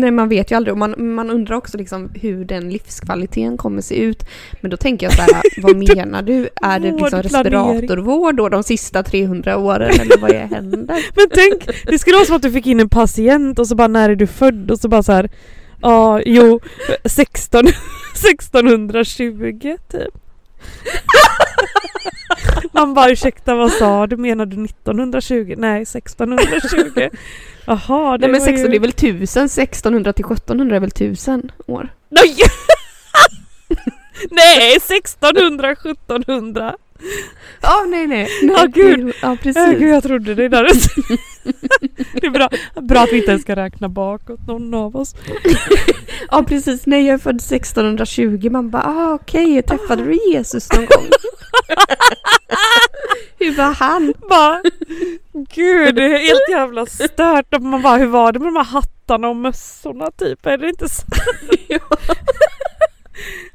[0.00, 3.82] Nej man vet ju aldrig och man, man undrar också liksom hur den livskvaliteten kommer
[3.82, 4.26] se ut.
[4.60, 6.48] Men då tänker jag så här, vad menar du?
[6.62, 11.04] Är det liksom respiratorvård då de sista 300 åren eller vad är händer?
[11.16, 13.88] Men tänk, det skulle vara som att du fick in en patient och så bara
[13.88, 15.30] när är du född och så bara så här
[15.82, 16.60] Ja, jo,
[17.04, 20.14] 16, 1620 typ.
[22.72, 24.16] Man bara ursäkta vad sa du?
[24.16, 25.54] Menar du 1920?
[25.58, 27.08] Nej 1620.
[27.66, 28.76] Jaha, det Nej men var 16 ju...
[28.76, 31.88] är väl 1000, 1600 till 1700 är väl 1000 år?
[32.08, 32.36] Nej!
[34.30, 36.76] Nej 1600, 1700.
[37.60, 38.28] Ja nej nej.
[38.42, 39.06] nej Ja, gud.
[39.06, 39.78] det- Ja precis.
[39.78, 40.64] gud jag trodde det där.
[42.20, 45.14] Det är bra, bra att vi inte ens ska räkna bakåt någon av oss.
[46.30, 48.48] Ja precis, nej jag är född 1620.
[48.50, 51.04] Man bara ah, okej, träffade du Jesus någon gång?
[53.38, 54.14] Hur var han?
[54.28, 54.62] Bara,
[55.54, 57.54] gud det är helt jävla stört.
[57.54, 60.46] Och Man bara, hur var det med de här hattarna och mössorna typ?
[60.46, 61.02] Är det inte så?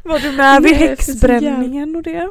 [0.03, 2.29] Var du med vid häxbränningen och det?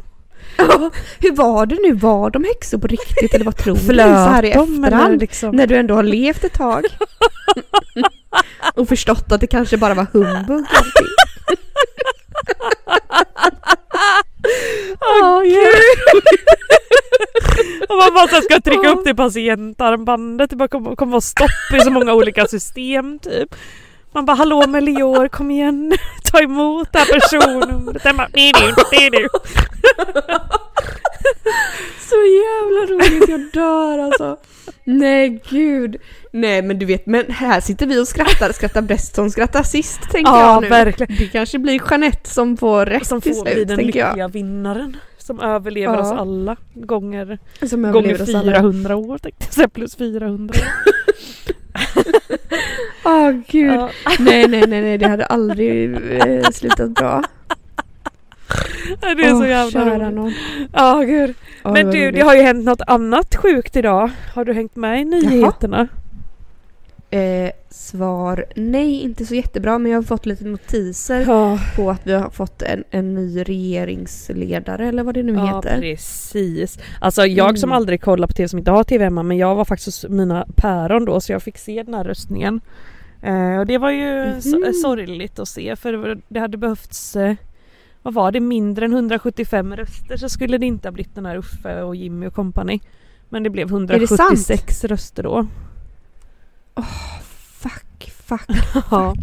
[0.69, 0.91] Ja,
[1.21, 1.93] hur var det nu?
[1.93, 3.81] Var de häxor på riktigt eller vad tror du?
[3.81, 3.93] Så
[4.31, 5.21] här i efterhand.
[5.21, 5.57] liksom?
[5.57, 6.85] När du ändå har levt ett tag.
[8.75, 10.65] Och förstått att det kanske bara var humbug.
[15.23, 16.23] Åh gud!
[17.89, 21.21] Och man bara så ska trycka upp det i patientarmbandet, det bara kommer, kommer vara
[21.21, 23.55] stopp i så många olika system typ.
[24.13, 25.93] Man bara hallå Melior kom igen
[26.33, 28.03] ta emot det här personnumret.
[28.03, 29.29] Den bara det är du.
[31.99, 34.37] Så jävla roligt, jag dör alltså.
[34.85, 35.97] Nej gud.
[36.33, 40.01] Nej men du vet, men här sitter vi och skrattar, skrattar bäst som skrattar sist
[40.11, 40.69] tänker Ja jag nu.
[40.69, 41.17] verkligen.
[41.19, 44.09] Det kanske blir Jeanette som får rätt Som får bli den tänker jag.
[44.09, 44.97] lyckliga vinnaren.
[45.19, 46.01] Som överlever Ja.
[46.01, 48.53] oss alla gånger, Som gånger överlever oss alla.
[48.53, 50.67] 400 år tänkte jag plus 400 år.
[53.05, 53.75] Åh gud.
[53.75, 53.91] Ja.
[54.19, 57.23] Nej nej nej nej, det hade aldrig eh, slutat bra.
[59.01, 60.37] Det är så Åh, jävla roligt.
[60.73, 61.35] Ja gud.
[61.65, 64.11] Åh, Men du, det har ju hänt något annat sjukt idag.
[64.35, 65.89] Har du hängt med i nyheterna?
[67.13, 72.01] Eh, svar nej, inte så jättebra men jag har fått lite notiser Ja, på att
[72.07, 75.79] vi har fått en, en ny regeringsledare eller vad det nu ja heter.
[75.81, 76.79] precis.
[77.01, 77.77] Alltså jag som Mm.
[77.77, 80.47] aldrig kollar på tv som inte har tv hemma men jag var faktiskt hos mina
[80.57, 82.61] päron då så jag fick se den här röstningen.
[83.23, 84.65] Eh, och det var ju så, Mhm.
[84.65, 87.35] eh, sorgligt att se för det hade behövts eh,
[88.03, 91.37] vad var det, mindre än 175 röster så skulle det inte ha blivit den här
[91.37, 92.81] Uffe och Jimmy och company.
[93.29, 94.21] Men det blev det sant?
[94.21, 95.47] 176 röster då.
[97.61, 98.49] Fuck, fuck.
[98.91, 99.15] Ja.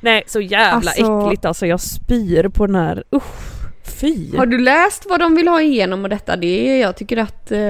[0.00, 3.62] Nej så jävla Alltså- äckligt alltså jag spyr på den här, usch,
[4.00, 4.36] fy.
[4.36, 6.36] Har du läst vad de vill ha igenom och detta?
[6.36, 7.60] Det är, jag tycker att eh,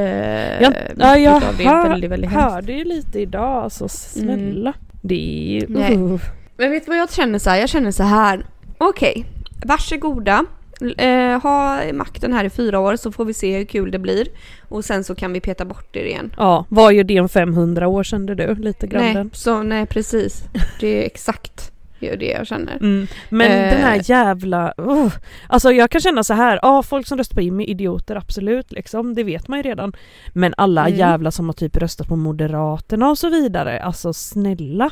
[0.62, 4.72] Ja, ja, jag det hör- väldigt, väldigt hörde ju lite idag alltså snälla.
[5.02, 5.70] Det är.
[5.92, 6.20] Uh.
[6.56, 7.56] Men vet du vad jag känner så här?
[7.56, 8.46] Jag känner så här.
[8.78, 9.24] Okej,
[9.64, 10.44] varsågoda.
[10.90, 14.26] Eh, ha makten här i fyra år så får vi se hur kul det blir.
[14.68, 16.34] Och sen så kan vi peta bort er igen.
[16.36, 18.54] Ja, vad gör det om 500 år kände du?
[18.54, 19.30] Lite grann Nej, den.
[19.32, 20.42] så, nej precis.
[20.80, 21.68] Det är exakt
[22.00, 22.76] det, jag känner.
[22.76, 23.06] Mm.
[23.28, 23.70] Men Eh.
[23.74, 24.74] den här jävla...
[24.80, 25.12] Uh.
[25.48, 29.14] Alltså jag kan känna så här, ja folk som röstar på Jimmy idioter absolut liksom,
[29.14, 29.92] det vet man ju redan.
[30.32, 30.98] Men alla Mm.
[30.98, 34.90] jävla som har typ röstat på Moderaterna och så vidare, alltså snälla.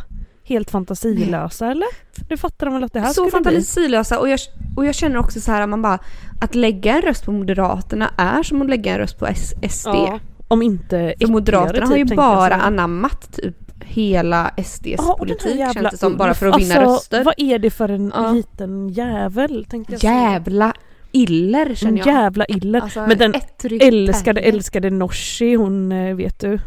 [0.50, 1.86] Helt fantasilösa eller?
[2.28, 4.38] Du fattar väl att det här så fantasilösa och jag,
[4.76, 5.98] och jag känner också så här man bara
[6.40, 9.26] att lägga en röst på Moderaterna är som att lägga en röst på
[9.68, 9.86] SD.
[9.86, 15.16] Ja, om inte För Moderaterna äckligare, har ju typ, bara anammat typ hela SDs Ja,
[15.18, 17.24] politik jävla känns det som bara för att vinna alltså, röster.
[17.24, 18.32] Vad är det för en Ja.
[18.32, 20.04] liten jävel tänkte jag.
[20.04, 20.74] Jävla
[21.12, 22.06] iller känner jag.
[22.06, 22.80] jävla iller.
[22.80, 23.34] Alltså, Men den
[23.80, 26.58] älskade, älskade Norsi hon eh, vet du.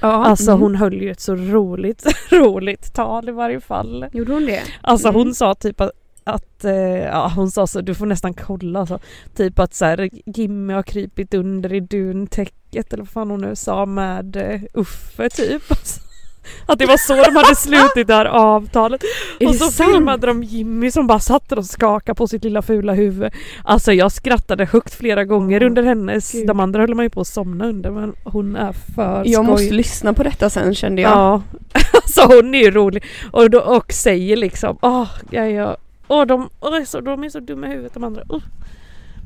[0.00, 0.62] Ja, Alltså mm.
[0.62, 4.06] hon höll ju ett så roligt, roligt tal i varje fall.
[4.12, 4.62] Gjorde hon det?
[4.80, 5.20] Alltså Mm.
[5.20, 5.90] hon sa typ att
[6.24, 6.74] att, eh,
[7.04, 8.98] ja hon sa så, du får nästan kolla så.
[9.36, 13.56] Typ att så här, Jimmy har krypit under i duntäcket eller vad fan hon nu
[13.56, 15.62] sa med eh, Uffe typ.
[16.66, 19.00] Att det var så de hade slutit det här avtalet.
[19.40, 19.90] Är och så sant?
[19.90, 23.32] filmade de Jimmy som bara satt och skakade på sitt lilla fula huvud.
[23.64, 26.46] Alltså jag skrattade högt flera gånger under hennes, Gud.
[26.46, 29.66] de andra höll man ju på att somna under men hon är för Jag måste
[29.66, 29.76] skoj.
[29.76, 31.12] lyssna på detta sen kände jag.
[31.12, 31.42] Ja,
[31.92, 35.76] alltså hon är ju rolig och, då, och säger liksom, åh, ja, jag,
[36.08, 38.22] Åh, de, åh, så, de är så dumma i huvudet de andra.
[38.22, 38.42] Uh.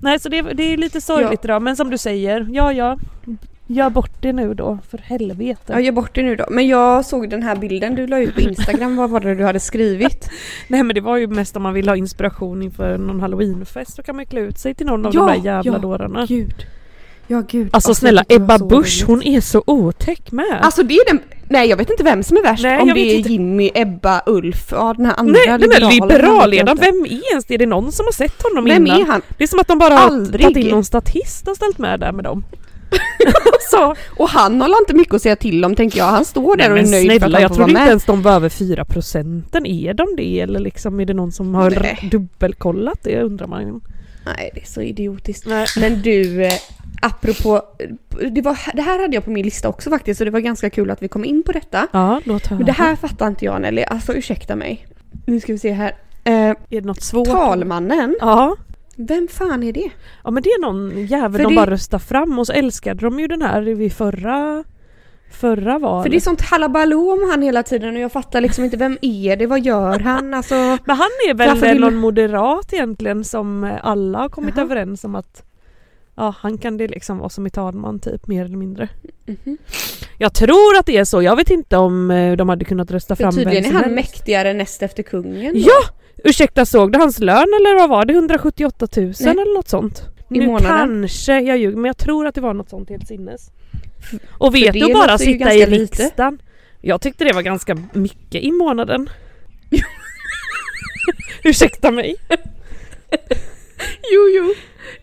[0.02, 2.98] Nej så det, det är lite sorgligt idag men som du säger, ja ja.
[3.66, 5.72] Gör bort det nu då, för helvete.
[5.72, 6.44] Jag gör bort det nu då.
[6.50, 8.96] Men jag såg den här bilden du la ut på Instagram.
[8.96, 10.30] Vad var det du hade skrivit?
[10.68, 14.02] Nej men det var ju mest om man vill ha inspiration inför någon halloweenfest så
[14.02, 16.26] kan man klä ut sig till någon av Ja, de där jävla ja, dårarna.
[16.28, 16.66] Gud.
[17.26, 17.68] Ja gud.
[17.72, 20.58] Alltså snälla det var Ebba Busch hon är så otäck med.
[20.62, 21.20] Alltså det är den...
[21.48, 22.62] Nej jag vet inte vem som är värst.
[22.62, 23.32] Nej, om det är inte.
[23.32, 27.08] Jimmy, Ebba, Ulf, ja den här andra Nej liberalen, liberalledaren, vet jag inte.
[27.08, 27.54] vem är ens det?
[27.54, 29.00] Är det någon som har sett honom Vem innan?
[29.00, 29.22] är han?
[29.38, 30.42] Det är som att de bara har Aldrig.
[30.42, 32.44] tagit in någon statist och ställt med där med dem.
[33.70, 36.06] så, Och han har inte mycket att säga till om tänker jag.
[36.06, 37.80] Han står där nej, och är nöjd för att snälla han jag får vara inte
[37.80, 37.88] med.
[37.88, 39.66] ens de var över 4 procenten.
[39.66, 42.08] Är de det eller liksom är det någon som har Nej.
[42.10, 43.80] dubbelkollat det undrar man.
[44.26, 45.46] Nej det är så idiotiskt.
[45.46, 45.66] Nej.
[45.80, 46.52] Men du, eh,
[47.02, 47.62] apropå...
[48.30, 50.70] Det, var, det här hade jag på min lista också faktiskt så det var ganska
[50.70, 51.86] kul att vi kom in på detta.
[51.92, 52.58] Ja, låt höra.
[52.58, 54.86] Men det här fattar inte jag Nelly, alltså ursäkta mig.
[55.26, 55.92] Nu ska vi se här.
[56.24, 57.26] Eh, Är det något svårt?
[57.28, 58.56] talmannen, Ja.
[58.96, 59.90] Vem fan är det?
[60.24, 63.00] Ja men det är någon jävel För de det- bara röstar fram och så älskade
[63.00, 64.64] de ju den här vid förra
[65.30, 66.02] Förra valet.
[66.04, 68.98] För det är sånt halabaloo om han hela tiden och jag fattar liksom inte vem
[69.02, 70.34] är det, vad gör han?
[70.34, 74.64] Alltså, Men han är väl vill- någon moderat egentligen som alla har kommit Jaha.
[74.64, 75.42] överens om att
[76.16, 78.88] Ja han kan det liksom vara som talman typ mer eller mindre.
[79.26, 79.58] mhm.
[80.18, 83.16] Jag tror att det är så, jag vet inte om eh, de hade kunnat rösta
[83.16, 84.10] För fram tydligen vem är som han helst.
[84.12, 85.54] mäktigare näst efter kungen.
[85.54, 85.60] då.
[85.60, 85.94] Ja!
[86.24, 88.12] Ursäkta såg du hans lön eller vad var det?
[88.12, 89.30] 178 000 Nej.
[89.30, 90.02] eller något sånt?
[90.30, 90.68] I nu månaden.
[91.00, 93.50] kanske jag ljuger men jag tror att det var något sånt helt sinnes.
[94.30, 96.02] Och vet du bara sitta i ganska lite.
[96.02, 96.38] riksdagen.
[96.80, 99.10] Jag tyckte det var ganska mycket i månaden.
[101.44, 102.16] Ursäkta mig.
[104.12, 104.54] Jo, jo.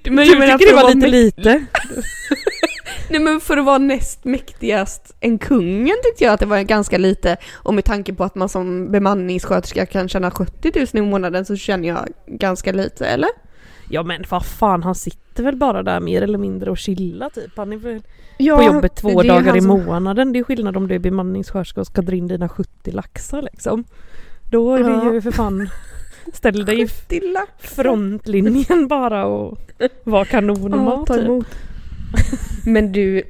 [0.03, 1.65] Men du jag menar, tycker det var lite lite?
[3.11, 6.97] Nej men för att vara näst mäktigast än kungen tyckte jag att det var ganska
[6.97, 7.37] lite.
[7.53, 11.55] Och med tanke på att man som bemanningssköterska kan tjäna 70 000 i månaden så
[11.55, 13.29] känner jag ganska lite, eller?
[13.89, 17.51] Ja men vad fan han sitter väl bara där mer eller mindre och chillar typ.
[17.57, 18.01] Han är väl
[18.37, 20.33] Ja, på jobbet två det dagar i som- månaden.
[20.33, 23.83] Det är skillnad om du är bemanningssköterska och ska dra in dina 70 laxar liksom.
[24.51, 25.13] Då är det Ja.
[25.13, 25.69] ju för fan
[26.33, 26.87] Ställ dig i
[27.59, 29.57] frontlinjen bara och
[30.03, 31.45] var kanon och Ja, mat typ.
[32.65, 33.23] Men du,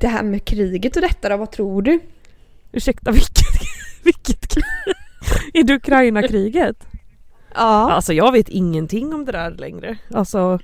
[0.00, 2.00] det här med kriget och detta då, vad tror du?
[2.72, 3.46] Ursäkta vilket,
[4.04, 4.64] vilket krig?
[5.54, 6.76] Är det Ukraina-kriget?
[7.54, 7.90] Ja.
[7.92, 9.98] Alltså jag vet ingenting om det där längre.
[10.10, 10.58] Alltså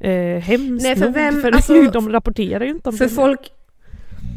[0.00, 3.10] eh, hemskt Nej, för nog, vem- för alltså, de rapporterar ju inte om För det.
[3.10, 3.40] folk,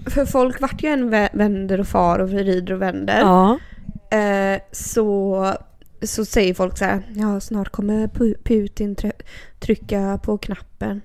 [0.09, 3.19] för folk vart ju en vä- vänder och far och vrider och vänder.
[3.19, 3.59] Ja.
[4.17, 5.53] Eh, så,
[6.01, 8.95] så säger folk så här, ja snart kommer Pu- Putin
[9.59, 11.01] trycka på knappen.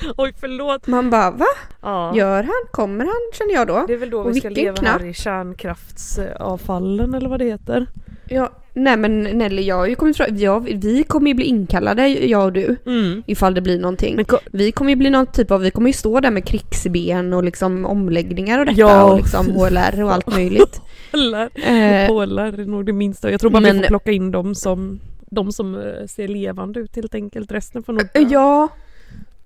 [0.16, 0.86] Oj förlåt.
[0.86, 1.44] Man bara va?
[1.82, 2.16] Ja.
[2.16, 2.62] Gör han?
[2.70, 3.14] Kommer han?
[3.38, 3.84] Känner jag då.
[3.86, 5.00] Det är väl då Och vi ska leva knapp?
[5.00, 7.86] här i kärnkraftsavfallen eller vad det heter.
[8.28, 10.26] Ja, nej men Nelly, jag har ju kommit fram,
[10.64, 13.22] vi kommer ju bli inkallade, jag och du, Mm.
[13.26, 14.16] ifall det blir någonting.
[14.16, 17.32] Men Vi kommer ju bli någon typ av, vi kommer ju stå där med krigsben
[17.32, 19.04] och liksom omläggningar och detta Ja.
[19.04, 20.80] och liksom HLR och allt möjligt.
[21.12, 21.50] Hålar.
[21.54, 23.30] Eh, Hålar är nog det minsta.
[23.30, 26.80] Jag tror bara vi Men- får plocka in dem som de som eh, ser levande
[26.80, 27.52] ut helt enkelt.
[27.52, 28.20] Resten får nog dö.
[28.30, 28.68] Ja,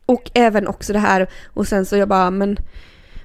[0.07, 2.57] och även också det här, och sen så jag bara, men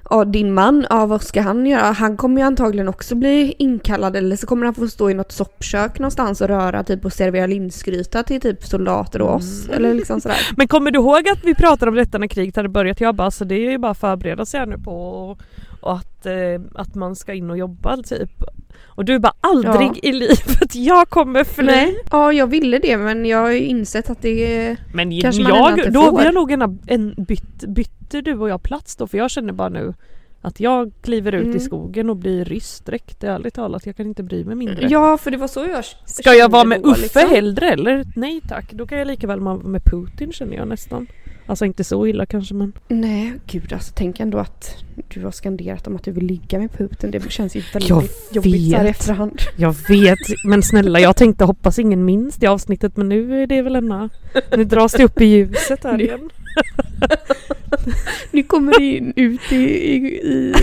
[0.10, 1.92] ja, din man, ja vad ska han göra?
[1.92, 5.32] Han kommer ju antagligen också bli inkallad eller så kommer han få stå i något
[5.32, 9.66] soppkök någonstans och röra typ och servera linsgryta till typ soldater och oss.
[9.66, 9.78] Mm.
[9.78, 10.38] Eller liksom sådär.
[10.58, 13.02] Men kommer du ihåg att vi pratade om detta när kriget hade börjat?
[13.02, 15.38] Jag bara, så det är ju bara att förbereda sig här nu på
[15.82, 18.44] och att, eh, att man ska in och jobba typ.
[18.86, 19.96] Och du bara, aldrig Ja.
[20.04, 21.66] i livet, jag kommer fly.
[21.66, 24.76] Nej, ja jag ville det men jag har ju insett att det.
[24.94, 26.20] Men Kanske man ändå inte jag, då får.
[26.24, 29.70] har nog en, en bytt, bytte du och jag plats då för jag känner bara
[29.70, 29.94] nu
[30.42, 31.58] att jag kliver ut Mm.
[31.58, 33.86] i skogen och blir ryss direkt, ärligt talat.
[33.86, 34.88] Jag kan inte bry mig mindre.
[34.90, 37.30] Ja för det var så jag Ska jag vara med då, Uffe liksom.
[37.30, 38.04] hellre eller?
[38.16, 41.08] Nej tack, då kan jag lika väl vara med Putin känner jag nästan.
[41.50, 42.74] Alltså inte så illa kanske men.
[42.88, 44.76] Nej gud alltså tänk ändå att
[45.08, 47.12] du har skanderat om att du vill ligga med Putin.
[47.12, 48.86] Det känns ju väldigt Jag jobbigt vet.
[48.86, 49.42] efterhand.
[49.56, 53.62] Jag vet, men snälla jag tänkte hoppas ingen minns det avsnittet men nu är det
[53.62, 54.10] väl en
[54.58, 56.30] Nu dras det upp i ljuset här igen.
[58.32, 59.96] Nu kommer det in ut i, i,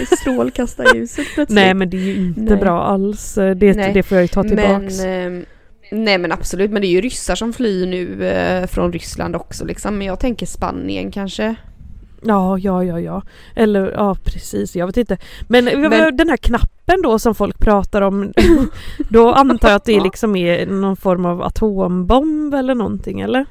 [0.02, 1.48] i strålkastarljuset plötsligt.
[1.48, 2.56] Nej men det är ju inte Nej.
[2.56, 3.34] bra alls.
[3.34, 4.98] Det, Nej, det får jag ju ta tillbaks.
[4.98, 5.44] Men, ehm,
[5.90, 9.64] nej men absolut, men det är ju ryssar som flyr nu eh, från Ryssland också
[9.64, 9.98] liksom.
[9.98, 11.56] Men jag tänker Spanien kanske.
[12.22, 13.22] Ja, ja, ja, ja.
[13.54, 14.76] Eller ja, precis.
[14.76, 15.18] Jag vet inte.
[15.48, 18.32] Men, Men- den här knappen då som folk pratar om.
[19.10, 23.46] då antar jag att det liksom är någon form av atombomb eller någonting eller?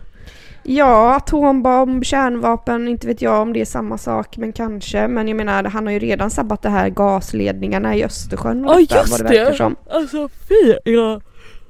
[0.67, 5.07] Ja, atombomb, kärnvapen, inte vet jag om det är samma sak, men kanske.
[5.07, 8.99] Men jag menar, han har ju redan sabbat det här gasledningarna i Östersjön Ja detta,
[8.99, 9.57] just det verkar det!
[9.57, 9.75] som.
[9.89, 10.91] Alltså fy!
[10.91, 11.21] Ja.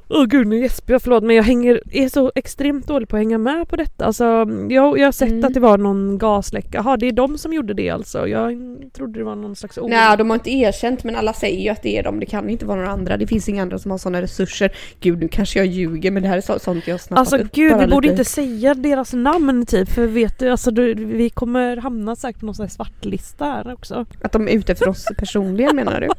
[0.09, 3.19] Åh gud nu gäspar jag, förlåt men jag hänger, är så extremt dålig på att
[3.19, 4.05] hänga med på detta.
[4.05, 4.23] Alltså,
[4.69, 5.43] jag, jag har sett Mm.
[5.45, 8.27] att det var någon gasläcka, jaha det är de som gjorde det alltså.
[8.27, 8.53] Jag
[8.93, 9.97] trodde det var någon slags olycka.
[10.07, 12.19] Nej, de har inte erkänt men alla säger ju att det är de.
[12.19, 13.17] Det kan inte vara några andra.
[13.17, 14.71] Det finns inga andra som har sådana resurser.
[14.99, 17.37] Gud, nu kanske jag ljuger men det här är så, sånt jag har snappat Alltså
[17.37, 18.21] upp gud bara vi borde lite.
[18.21, 22.45] inte säga deras namn typ för vet du, alltså du, vi kommer hamna säkert på
[22.45, 24.05] någon sån här svartlista här också.
[24.21, 26.09] Att de är ute efter oss personligen menar du?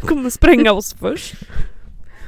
[0.06, 1.34] Kommer spränga oss först.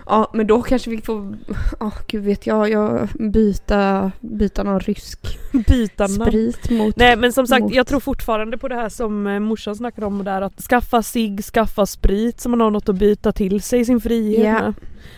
[0.08, 1.36] Ja, men då kanske vi får...
[1.80, 2.70] Ja, gud vet jag.
[2.70, 5.38] Jag byta, byta någon rysk
[5.68, 6.26] Byta namn.
[6.26, 6.96] sprit mot...
[6.96, 10.06] Nej men som sagt mot- jag tror fortfarande på det här som eh, morsan snackade
[10.06, 13.84] om där att skaffa sig, skaffa sprit så man har något att byta till sig
[13.84, 14.52] sin frihet Ja.
[14.52, 14.74] med.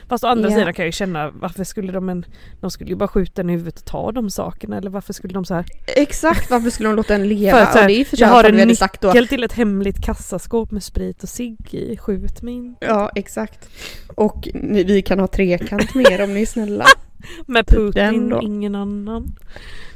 [0.09, 0.57] Fast å andra Ja.
[0.59, 2.25] sidan kan jag ju känna varför skulle de en,
[2.61, 5.35] de skulle ju bara skjuta en i huvudet och ta de sakerna eller varför skulle
[5.35, 5.65] de så här
[5.97, 7.51] Exakt, varför skulle de låta en leva?
[7.59, 9.09] För här, ja, det är ju för jag har sig en sagt då.
[9.09, 12.87] nyckel till ett hemligt kassaskåp med sprit och cigg i, skjut mig inte.
[12.87, 13.69] Ja, exakt.
[14.15, 16.85] Och ni, vi kan ha trekant med er om ni är snälla.
[17.47, 19.33] Med Den Putin, ingen annan.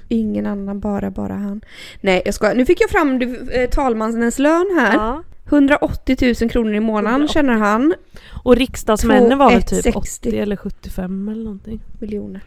[0.08, 1.60] Ingen annan, bara, bara han.
[2.00, 2.52] Nej, jag ska.
[2.52, 3.20] Nu fick jag fram
[3.52, 4.94] eh, talmannens lön här.
[4.94, 5.22] Ja.
[5.46, 7.32] 180 000 kronor i månaden 180.
[7.34, 7.94] känner han.
[8.44, 10.28] Och riksdagsmännen var väl typ 2160.
[10.28, 11.80] 80 eller 75 eller någonting.
[12.00, 12.40] Miljoner.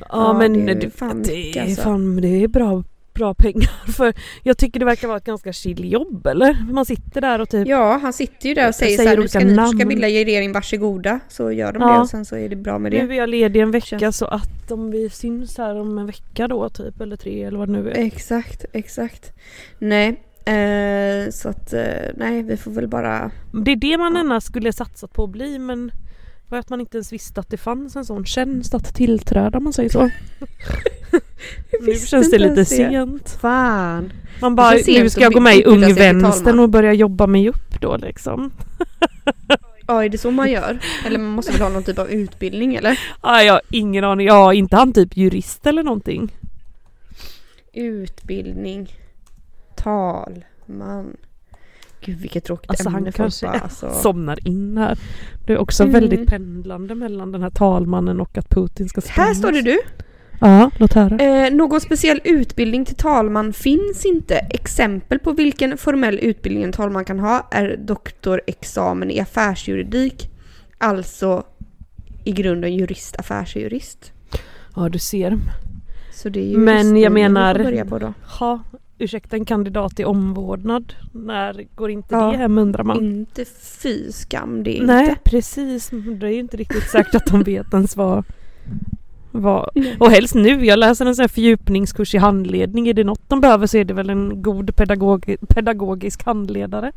[0.00, 1.82] Ja, Ja, men det är fan det, mycket, alltså.
[1.82, 2.84] fan, det är bra,
[3.14, 3.86] bra pengar.
[3.92, 6.72] För jag tycker det verkar vara ett ganska chill jobb eller?
[6.72, 9.22] Man sitter där och typ Ja, han sitter ju där och säger, Säger så här,
[9.22, 9.78] nu ska ni namn.
[9.78, 11.20] ska bilda regering, varsågoda.
[11.28, 11.92] Så gör de Ja.
[11.94, 13.14] det och sen så är det bra med nu det.
[13.14, 16.68] är jag ledig en vecka så att om vi syns här om en vecka då
[16.68, 17.94] typ eller tre eller vad det nu är.
[17.98, 19.32] Exakt, exakt.
[19.78, 20.08] Nej,
[20.44, 21.82] eh, så att eh,
[22.16, 23.30] nej, vi får väl bara...
[23.64, 25.90] Det är det man annars skulle satsat på att bli men
[26.52, 29.64] var att man inte ens visste att det fanns en sån tjänst att tillträda om
[29.64, 30.00] man säger så.
[31.80, 32.64] nu känns det lite det.
[32.64, 33.38] sent.
[33.40, 34.12] Fan.
[34.40, 37.80] Man bara, nu ska jag gå med i Ung Vänstern och börja jobba mig upp
[37.80, 38.50] då liksom.
[39.86, 40.78] Ja, är det så man gör?
[41.06, 43.00] Eller man måste väl ha någon typ av utbildning eller?
[43.20, 46.36] Ah, jag har ingen aning, ja inte han typ jurist eller någonting.
[47.72, 48.96] Utbildning.
[49.76, 51.16] Talman.
[52.04, 53.90] Gud vilket tråkigt Alltså ämne han kanske bara, alltså.
[54.02, 54.98] somnar in här.
[55.46, 55.92] Det är också Mm.
[55.92, 59.80] väldigt pendlande mellan den här talmannen och att Putin ska Här står det du.
[60.40, 61.16] Ja, låt höra.
[61.18, 64.34] Eh, någon speciell utbildning till talman finns inte.
[64.34, 70.28] Exempel på vilken formell utbildning en talman kan ha är doktorexamen i affärsjuridik.
[70.78, 71.42] Alltså
[72.24, 74.12] i grunden jurist, affärsjurist.
[74.76, 75.38] Ja du ser.
[76.56, 78.14] Men jag menar-.
[78.38, 78.60] Ha,
[78.98, 80.94] ursäkta en kandidat i omvårdnad.
[81.12, 82.30] När går inte Ja.
[82.30, 83.04] det hem undrar man.
[83.04, 83.44] Inte
[83.82, 85.20] fy skam det är Nej inte.
[85.24, 85.90] precis,
[86.20, 88.24] det är ju inte riktigt säkert att de vet ens vad,
[89.32, 89.70] vad.
[89.98, 92.88] Och helst nu, jag läser en sån här fördjupningskurs i handledning.
[92.88, 96.92] Är det något de behöver så är det väl en god pedagog, pedagogisk handledare.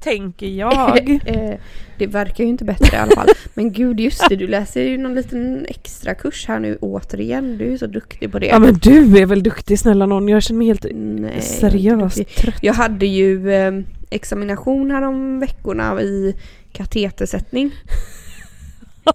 [0.00, 1.20] Tänker jag.
[1.30, 1.54] Eh,
[1.98, 3.28] det verkar ju inte bättre i alla fall.
[3.54, 7.58] Men gud just det, du läser ju någon liten extra kurs här nu återigen.
[7.58, 8.46] Du är så duktig på det.
[8.46, 10.28] Ja men du är väl duktig snälla någon.
[10.28, 12.58] Jag känner mig helt Nej, seriöst trött.
[12.62, 13.72] Jag hade ju eh,
[14.10, 16.34] examination här om veckorna i
[16.72, 17.70] katetersättning.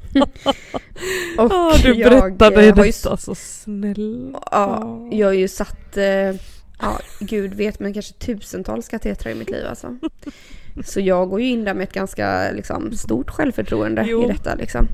[1.38, 4.36] Och Ja, du jag, berättade eh, har ju detta så snäll.
[4.52, 6.36] Ja, jag har ju satt, eh,
[6.80, 9.98] ja gud vet men kanske tusentals katetrar i mitt liv alltså.
[10.86, 14.24] Så jag går ju in där med ett ganska liksom, stort självförtroende Jo.
[14.24, 14.88] i detta liksom.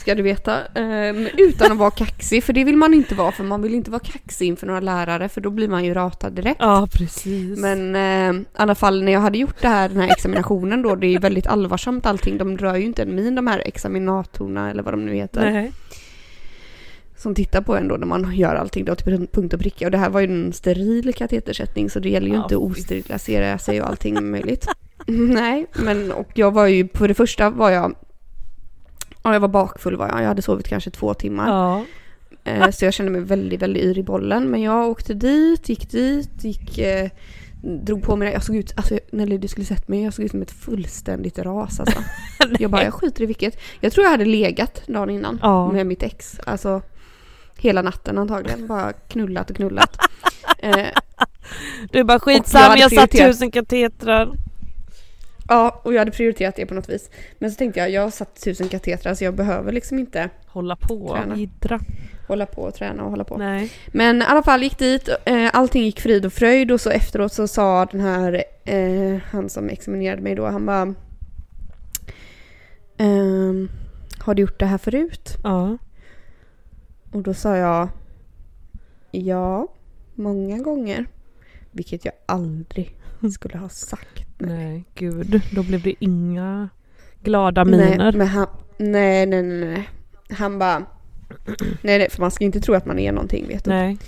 [0.00, 0.66] Ska du veta.
[0.74, 3.90] Ehm, utan att vara kaxig, för det vill man inte vara för man vill inte
[3.90, 6.60] vara kaxig inför några lärare för då blir man ju ratad direkt.
[6.60, 7.58] Ja precis.
[7.58, 10.94] Men eh, i alla fall när jag hade gjort det här, den här examinationen då,
[10.94, 12.38] det är ju väldigt allvarsamt allting.
[12.38, 15.72] De rör ju inte en min de här examinatorerna eller vad de nu heter Nej.
[17.16, 19.84] som tittar på en då när man gör allting då till punkt och pricka.
[19.84, 22.62] Och det här var ju en steril katetersättning så det gäller ju Ja, inte att
[22.62, 24.66] osterilisera sig och allting möjligt.
[25.06, 27.94] Nej, men och jag var ju, på det första var jag,
[29.22, 31.48] ja jag var bakfull var jag, jag hade sovit kanske två timmar.
[31.48, 31.84] Ja.
[32.44, 34.50] Eh, så jag kände mig väldigt, väldigt yr i bollen.
[34.50, 37.10] Men jag åkte dit, gick dit, gick, eh,
[37.62, 38.32] drog på mig det.
[38.32, 41.38] Jag såg ut, alltså Nelly du skulle sett mig, jag såg ut som ett fullständigt
[41.38, 41.98] ras alltså.
[42.58, 43.60] jag bara, jag skiter i vilket.
[43.80, 45.72] Jag tror jag hade legat dagen innan Ja.
[45.72, 46.40] med mitt ex.
[46.46, 46.82] Alltså
[47.58, 48.66] hela natten antagligen.
[48.66, 49.96] Bara knullat och knullat.
[50.58, 50.86] eh,
[51.90, 54.32] Du bara jag skitsam, hade jag satt tusen katetrar.
[55.50, 57.10] Ja, och jag hade prioriterat det på något vis.
[57.38, 60.76] Men så tänkte jag, jag har satt tusen katetrar så jag behöver liksom inte Hålla
[60.76, 61.36] på, Träna.
[61.36, 61.80] jiddra.
[62.28, 63.36] hålla på och träna och hålla på.
[63.36, 63.72] Nej.
[63.86, 67.32] Men i alla fall gick dit, eh, allting gick frid och fröjd och så efteråt
[67.32, 70.94] så sa den här, eh, han som examinerade mig då, han bara
[72.98, 73.68] ehm,
[74.18, 75.36] Har du gjort det här förut?
[75.42, 75.78] Ja.
[77.12, 77.88] Och då sa jag
[79.10, 79.68] Ja,
[80.14, 81.06] många gånger.
[81.72, 82.96] Vilket jag aldrig
[83.34, 84.26] skulle ha sagt.
[84.40, 85.42] Nej, gud.
[85.54, 86.68] Då blev det inga
[87.22, 87.98] glada miner.
[87.98, 88.46] Nej, men han,
[88.78, 89.88] nej, nej, nej, nej.
[90.30, 90.78] Han bara,
[91.82, 93.70] nej, nej, för man ska inte tro att man är någonting vet du.
[93.70, 93.98] Nej.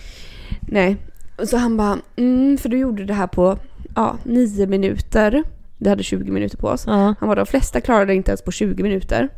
[0.60, 0.96] Nej.
[1.44, 3.58] Så han bara, mm, för du gjorde det här på,
[3.94, 5.42] ja, nio minuter.
[5.78, 6.84] Vi hade 20 minuter på oss.
[6.86, 7.14] Ja.
[7.20, 9.28] Han var de flesta klarade inte ens på 20 minuter.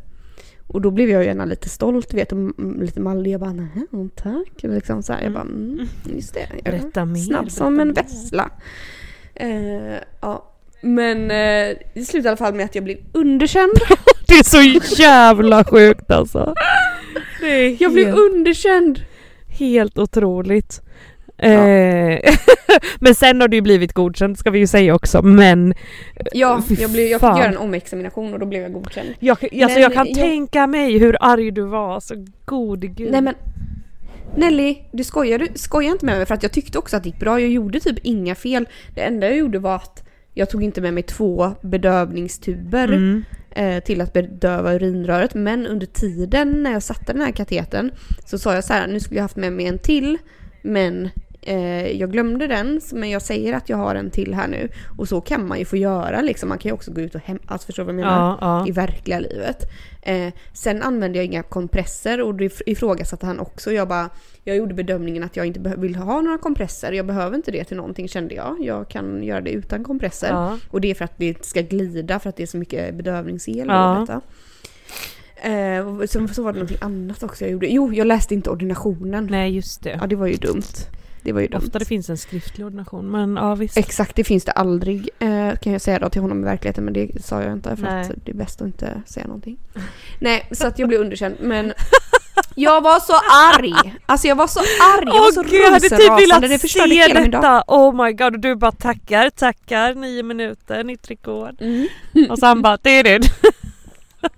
[0.67, 2.39] Och då blev jag ju gärna lite stolt, vet, och
[2.81, 3.31] lite mallig.
[3.31, 3.69] Jag bara, nej,
[4.15, 4.63] tack.
[4.63, 5.23] Liksom så här.
[5.23, 6.49] Jag bara, mm, just det.
[6.65, 7.17] Jag mer.
[7.17, 8.51] Snabb som en vessla.
[9.35, 10.54] Eh, ja.
[10.85, 13.73] Men eh, det slutade i alla fall med att jag blev underkänd.
[14.29, 14.63] Det är så
[15.03, 16.55] jävla sjukt alltså.
[17.43, 19.01] Är Jag blev helt, underkänd!
[19.49, 20.81] helt otroligt.
[21.39, 22.19] Eh,
[23.01, 25.75] men sen har det ju blivit godkänt ska vi ju säga också men
[26.33, 27.35] Ja, Fy jag, blev, jag fan.
[27.37, 29.09] fick göra en omexamination och då blev jag godkänd.
[29.21, 33.13] jag, alltså Men jag kan jag- tänka mig hur arg du var, så gode gud.
[33.13, 33.35] Nej men
[34.37, 37.09] Nelly, du skojar, du skojar inte med mig för att jag tyckte också att det
[37.09, 37.41] gick bra.
[37.41, 38.69] Jag gjorde typ inga fel.
[38.95, 40.04] Det enda jag gjorde var att
[40.35, 43.25] jag tog inte med mig två bedövningstuber Mm.
[43.51, 45.35] eh, till att bedöva urinröret.
[45.35, 47.91] Men under tiden när jag satte den här kateten
[48.27, 50.19] så sa jag så här, nu skulle jag haft med mig en till.
[50.63, 51.11] Men
[51.99, 54.69] jag glömde den, men jag säger att jag har en till här nu.
[54.99, 56.49] Och så kan man ju få göra liksom.
[56.49, 58.29] Man kan ju också gå ut och hämta, alltså förstår du vad jag menar?
[58.31, 58.69] Ja, ja.
[58.69, 59.63] i verkliga livet.
[60.03, 63.73] Eh, sen använde jag inga kompresser och det ifrågasatte han också.
[63.73, 64.11] Jag bara,
[64.45, 66.93] jag gjorde bedömningen att jag inte vill ha några kompresser.
[66.93, 68.57] Jag behöver inte det till någonting kände jag.
[68.61, 70.29] Jag kan göra det utan kompresser.
[70.29, 70.59] Ja.
[70.71, 73.67] Och det är för att det ska glida för att det är så mycket bedövningsel.
[73.69, 74.01] Ja.
[74.01, 74.21] Och detta.
[75.49, 77.67] Eh, sen så var det någonting annat också jag gjorde.
[77.67, 79.29] Jo, jag läste inte ordinationen.
[79.31, 79.99] Nej just det.
[80.01, 80.63] Ja, det var ju dumt.
[81.25, 81.61] Det var ju dumt.
[81.65, 83.77] Ofta det finns en skriftlig ordination men ja visst.
[83.77, 86.95] Exakt, det finns det aldrig eh, kan jag säga då till honom i verkligheten men
[86.95, 88.01] det sa jag inte för Nej.
[88.01, 89.59] att det är bäst att inte säga någonting.
[90.19, 91.73] Nej, så att jag blev underkänd men
[92.55, 93.13] jag var så
[93.57, 93.95] arg!
[94.07, 96.89] Alltså jag var så arg, jag var så Åh gud jag hade typ det förstörde
[96.89, 97.65] se hela min dag.
[97.67, 101.57] Oh my god och du bara tackar, tackar, nio minuter, nytt rekord.
[101.61, 101.87] Mm.
[102.31, 103.21] Och så han bara det är det.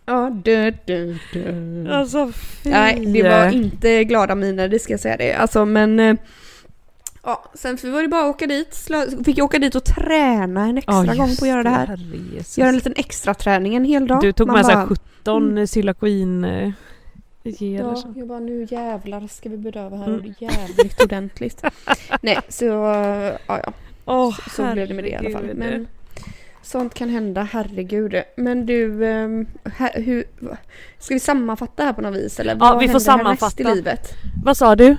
[0.07, 1.93] Ja, dö, dö, dö.
[1.93, 2.70] Alltså fy.
[2.70, 5.32] Nej, det var inte glada miner, det ska jag säga det.
[5.32, 6.18] Alltså men...
[7.26, 8.88] Ja, sen var det bara att åka dit.
[9.24, 11.96] Fick jag åka dit och träna en extra Ja, gång på att göra det här.
[12.34, 12.58] Jesus.
[12.58, 14.20] Göra en liten extra träning en hel dag.
[14.20, 15.94] Du tog Man med bara, sig 17 mm.
[15.94, 16.70] Queen eh,
[17.42, 18.12] Ja, så.
[18.16, 20.34] jag bara nu jävlar ska vi bedöva här Mm.
[20.38, 21.64] jävligt ordentligt.
[22.22, 23.72] Nej, så ja, ja.
[24.04, 25.50] Åh, Så blev det med det i alla fall.
[25.54, 25.86] Men
[26.62, 28.14] sånt kan hända, herregud.
[28.36, 29.46] Men du, ehm,
[29.76, 30.24] här, hur,
[30.98, 32.40] ska vi sammanfatta här på något vis?
[32.40, 33.62] Eller Ja, vad vi får sammanfatta.
[33.62, 34.08] i livet?
[34.44, 34.96] Vad sa du?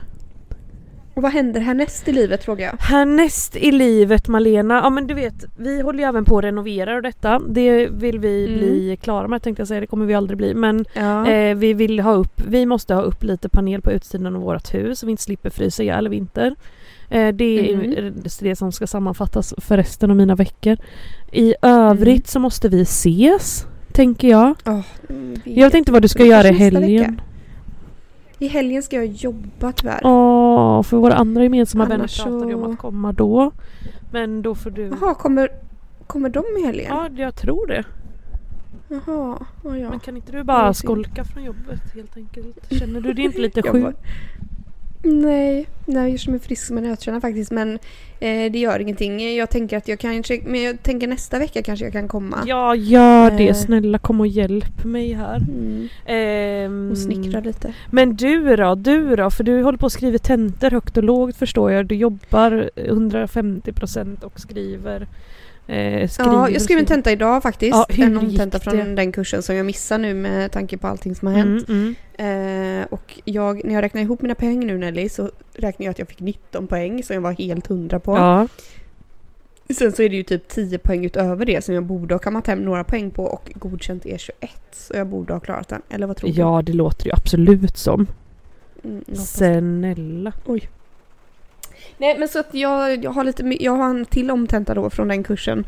[1.18, 2.78] Och vad händer härnäst i livet frågar jag?
[2.80, 6.95] Härnäst i livet Malena, ja men du vet vi håller ju även på att renovera
[6.95, 7.41] och detta.
[7.49, 8.59] Det vill vi Mm.
[8.59, 10.53] bli klara med tänkte jag säga, det kommer vi aldrig bli.
[10.53, 11.28] Men Ja.
[11.32, 14.74] eh, vi vill ha upp, vi måste ha upp lite panel på utsidan av vårt
[14.74, 16.55] hus så vi inte slipper frysa ihjäl i vinter.
[17.09, 18.13] Eh, det är Mm.
[18.39, 20.78] det som ska sammanfattas för resten av mina veckor.
[21.32, 22.26] I övrigt Mm.
[22.26, 24.55] så måste vi ses, tänker jag.
[25.07, 27.01] Vi- Jag tänkte vad du ska göra i helgen.
[27.11, 27.24] vecka.
[28.40, 30.00] I helgen ska jag jobba tyvärr.
[30.04, 33.52] Åh, för våra andra gemensamma vänner pratade ju om så- att komma då.
[34.12, 34.92] Men då får du...
[35.02, 35.50] Jaha, kommer,
[36.08, 36.86] kommer de i helgen?
[36.90, 37.84] Ja, jag tror det.
[38.90, 39.90] Jaha, ja, ja.
[39.90, 42.58] Men kan inte du bara skolka från jobbet helt enkelt?
[42.80, 43.96] Känner du dig inte lite sjuk?
[45.08, 47.74] Nej, nej jag känner mig frisk som en nötkärna faktiskt men
[48.20, 49.36] eh, det gör ingenting.
[49.36, 52.43] Jag tänker att jag kanske, men jag tänker nästa vecka kanske jag kan komma.
[52.45, 53.47] Ja, gör det.
[53.47, 53.53] Eh.
[53.53, 55.38] Snälla kom och hjälp mig här.
[55.38, 55.88] Mm.
[56.05, 57.74] Ehm, Och snickra lite.
[57.91, 58.76] Men du då?
[58.76, 59.30] Du då?
[59.30, 61.86] För du håller på att skriva tentor högt och lågt förstår jag.
[61.86, 65.08] Du jobbar 150% och skriver...
[65.68, 67.86] Eh, Ja, jag skrev en tenta idag faktiskt.
[67.89, 71.28] Ja, en omtenta från den kursen som jag missar nu med tanke på allting som
[71.28, 71.70] har hänt.
[71.70, 72.82] Mm, mm.
[72.82, 75.99] Eh, och jag, när jag räknar ihop mina poäng nu Nelly så räknar jag att
[75.99, 78.18] jag fick 19 poäng som jag var helt hundra på.
[78.18, 78.47] Ja.
[79.70, 82.47] Sen så är det ju typ 10 poäng utöver det som jag borde ha kammat
[82.47, 84.51] hem några poäng på och godkänt är 21.
[84.72, 85.82] Så jag borde ha klarat den.
[85.89, 86.36] Eller vad tror du?
[86.36, 88.07] ja, det låter ju absolut som.
[88.84, 90.34] Mm, Snälla.
[91.97, 95.07] Nej men så att jag, jag har lite jag har en till omtenta då från
[95.07, 95.65] den kursen.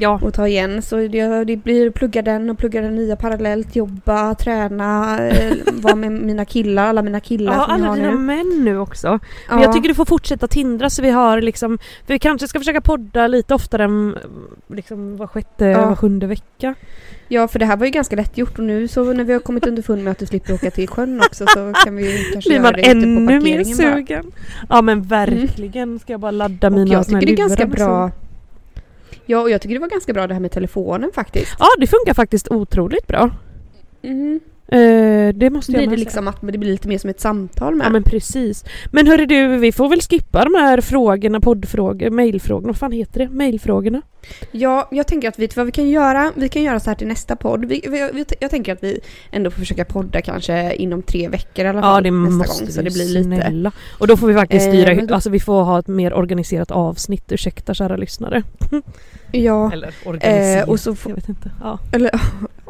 [0.00, 0.20] Ja.
[0.24, 0.82] att ta igen.
[0.82, 5.94] Så det, det blir plugga den och plugga den nya parallellt, jobba, träna, eh, vara
[5.94, 8.16] med mina killar, alla mina killar Ja, som jag alla har dina nu.
[8.16, 9.08] män nu också.
[9.48, 9.64] Men Ja.
[9.64, 13.26] jag tycker du får fortsätta tindra så vi har liksom, vi kanske ska försöka podda
[13.26, 14.16] lite oftare än
[14.68, 15.86] liksom var sjätte, Ja.
[15.86, 16.74] var sjunde vecka.
[17.32, 19.40] Ja för det här var ju ganska lätt gjort och nu så när vi har
[19.40, 22.58] kommit underfund med att du slipper åka till sjön också så kan vi kanske Blir
[22.60, 23.94] göra det ännu mer parkeringen bara.
[23.96, 24.32] sugen?
[24.68, 27.64] Ja men verkligen ska jag bara ladda Och mina jag såna tycker det är ganska
[27.64, 28.10] och bra.
[29.30, 31.56] Ja och jag tycker det var ganska bra det här med telefonen faktiskt.
[31.58, 33.30] Ja det funkar faktiskt otroligt bra.
[34.02, 34.40] Mm.
[34.72, 36.04] Eh, det måste jag Blir det säga.
[36.04, 37.84] liksom att det blir lite mer som ett samtal med.
[37.86, 38.64] Ja men precis.
[38.90, 43.18] Men hörru du, vi får väl skippa de här frågorna, poddfrågor, mailfrågorna, vad fan heter
[43.20, 43.28] det?
[43.28, 44.02] Mailfrågorna?
[44.52, 47.06] Ja, jag tänker att vi, vad vi kan göra, vi kan göra så här till
[47.06, 47.64] nästa podd.
[47.64, 49.00] Vi, vi, vi, jag tänker att vi
[49.30, 52.64] ändå får försöka podda kanske inom tre veckor i alla fall Ja det nästa måste
[52.64, 52.72] gång.
[52.72, 53.24] Så vi, det blir lite...
[53.24, 53.72] snälla.
[53.98, 56.14] Och då får vi faktiskt Eh, styra, men då- alltså vi får ha ett mer
[56.14, 58.42] organiserat avsnitt, ursäkta kära lyssnare.
[59.32, 61.50] Ja, Eller organiserat, Eh, och så får- jag vet inte.
[61.62, 61.78] Ja.
[61.92, 62.10] eller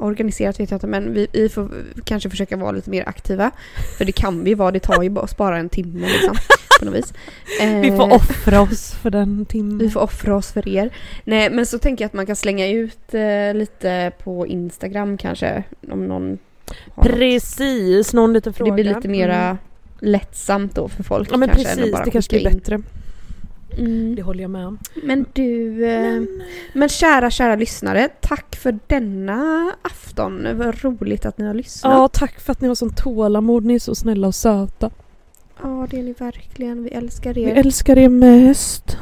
[0.03, 1.71] organiserat vet jag inte men vi, vi får
[2.05, 3.51] kanske försöka vara lite mer aktiva.
[3.99, 6.37] För det kan vi vara, det tar ju bara en timme liksom.
[6.79, 7.13] På något vis.
[7.61, 9.79] Vi Eh, får offra oss för den timmen.
[9.79, 10.91] Vi får offra oss för er.
[11.25, 15.63] Nej men så tänker jag att man kan slänga ut eh, lite på Instagram kanske.
[15.91, 16.39] Om någon
[16.95, 17.13] har något.
[17.15, 18.71] Precis, någon liten fråga.
[18.71, 19.57] Det blir lite mera Mm.
[20.13, 21.65] lättsamt då för folk Ja men kanske.
[21.77, 22.81] precis, bara det kanske blir bättre.
[23.79, 24.15] Mm.
[24.15, 24.79] Det håller jag med om.
[25.03, 26.23] Men du, eh,
[26.73, 30.47] men kära kära lyssnare, tack för denna afton.
[30.59, 31.93] Vad roligt att ni har lyssnat.
[31.93, 33.65] Ja, tack för att ni har sån tålamod.
[33.65, 34.91] Ni är så snälla och söta.
[35.63, 36.83] Ja, det är ni verkligen.
[36.83, 38.99] Vi älskar Vi er älskar er mest.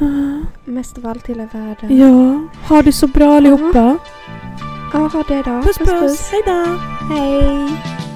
[0.64, 1.98] mest av allt i hela världen.
[1.98, 3.98] Ja, ha det så bra allihopa.
[4.92, 5.62] Ja, ha det då.
[5.62, 6.78] Puss puss, hejdå!
[7.10, 8.07] Hej.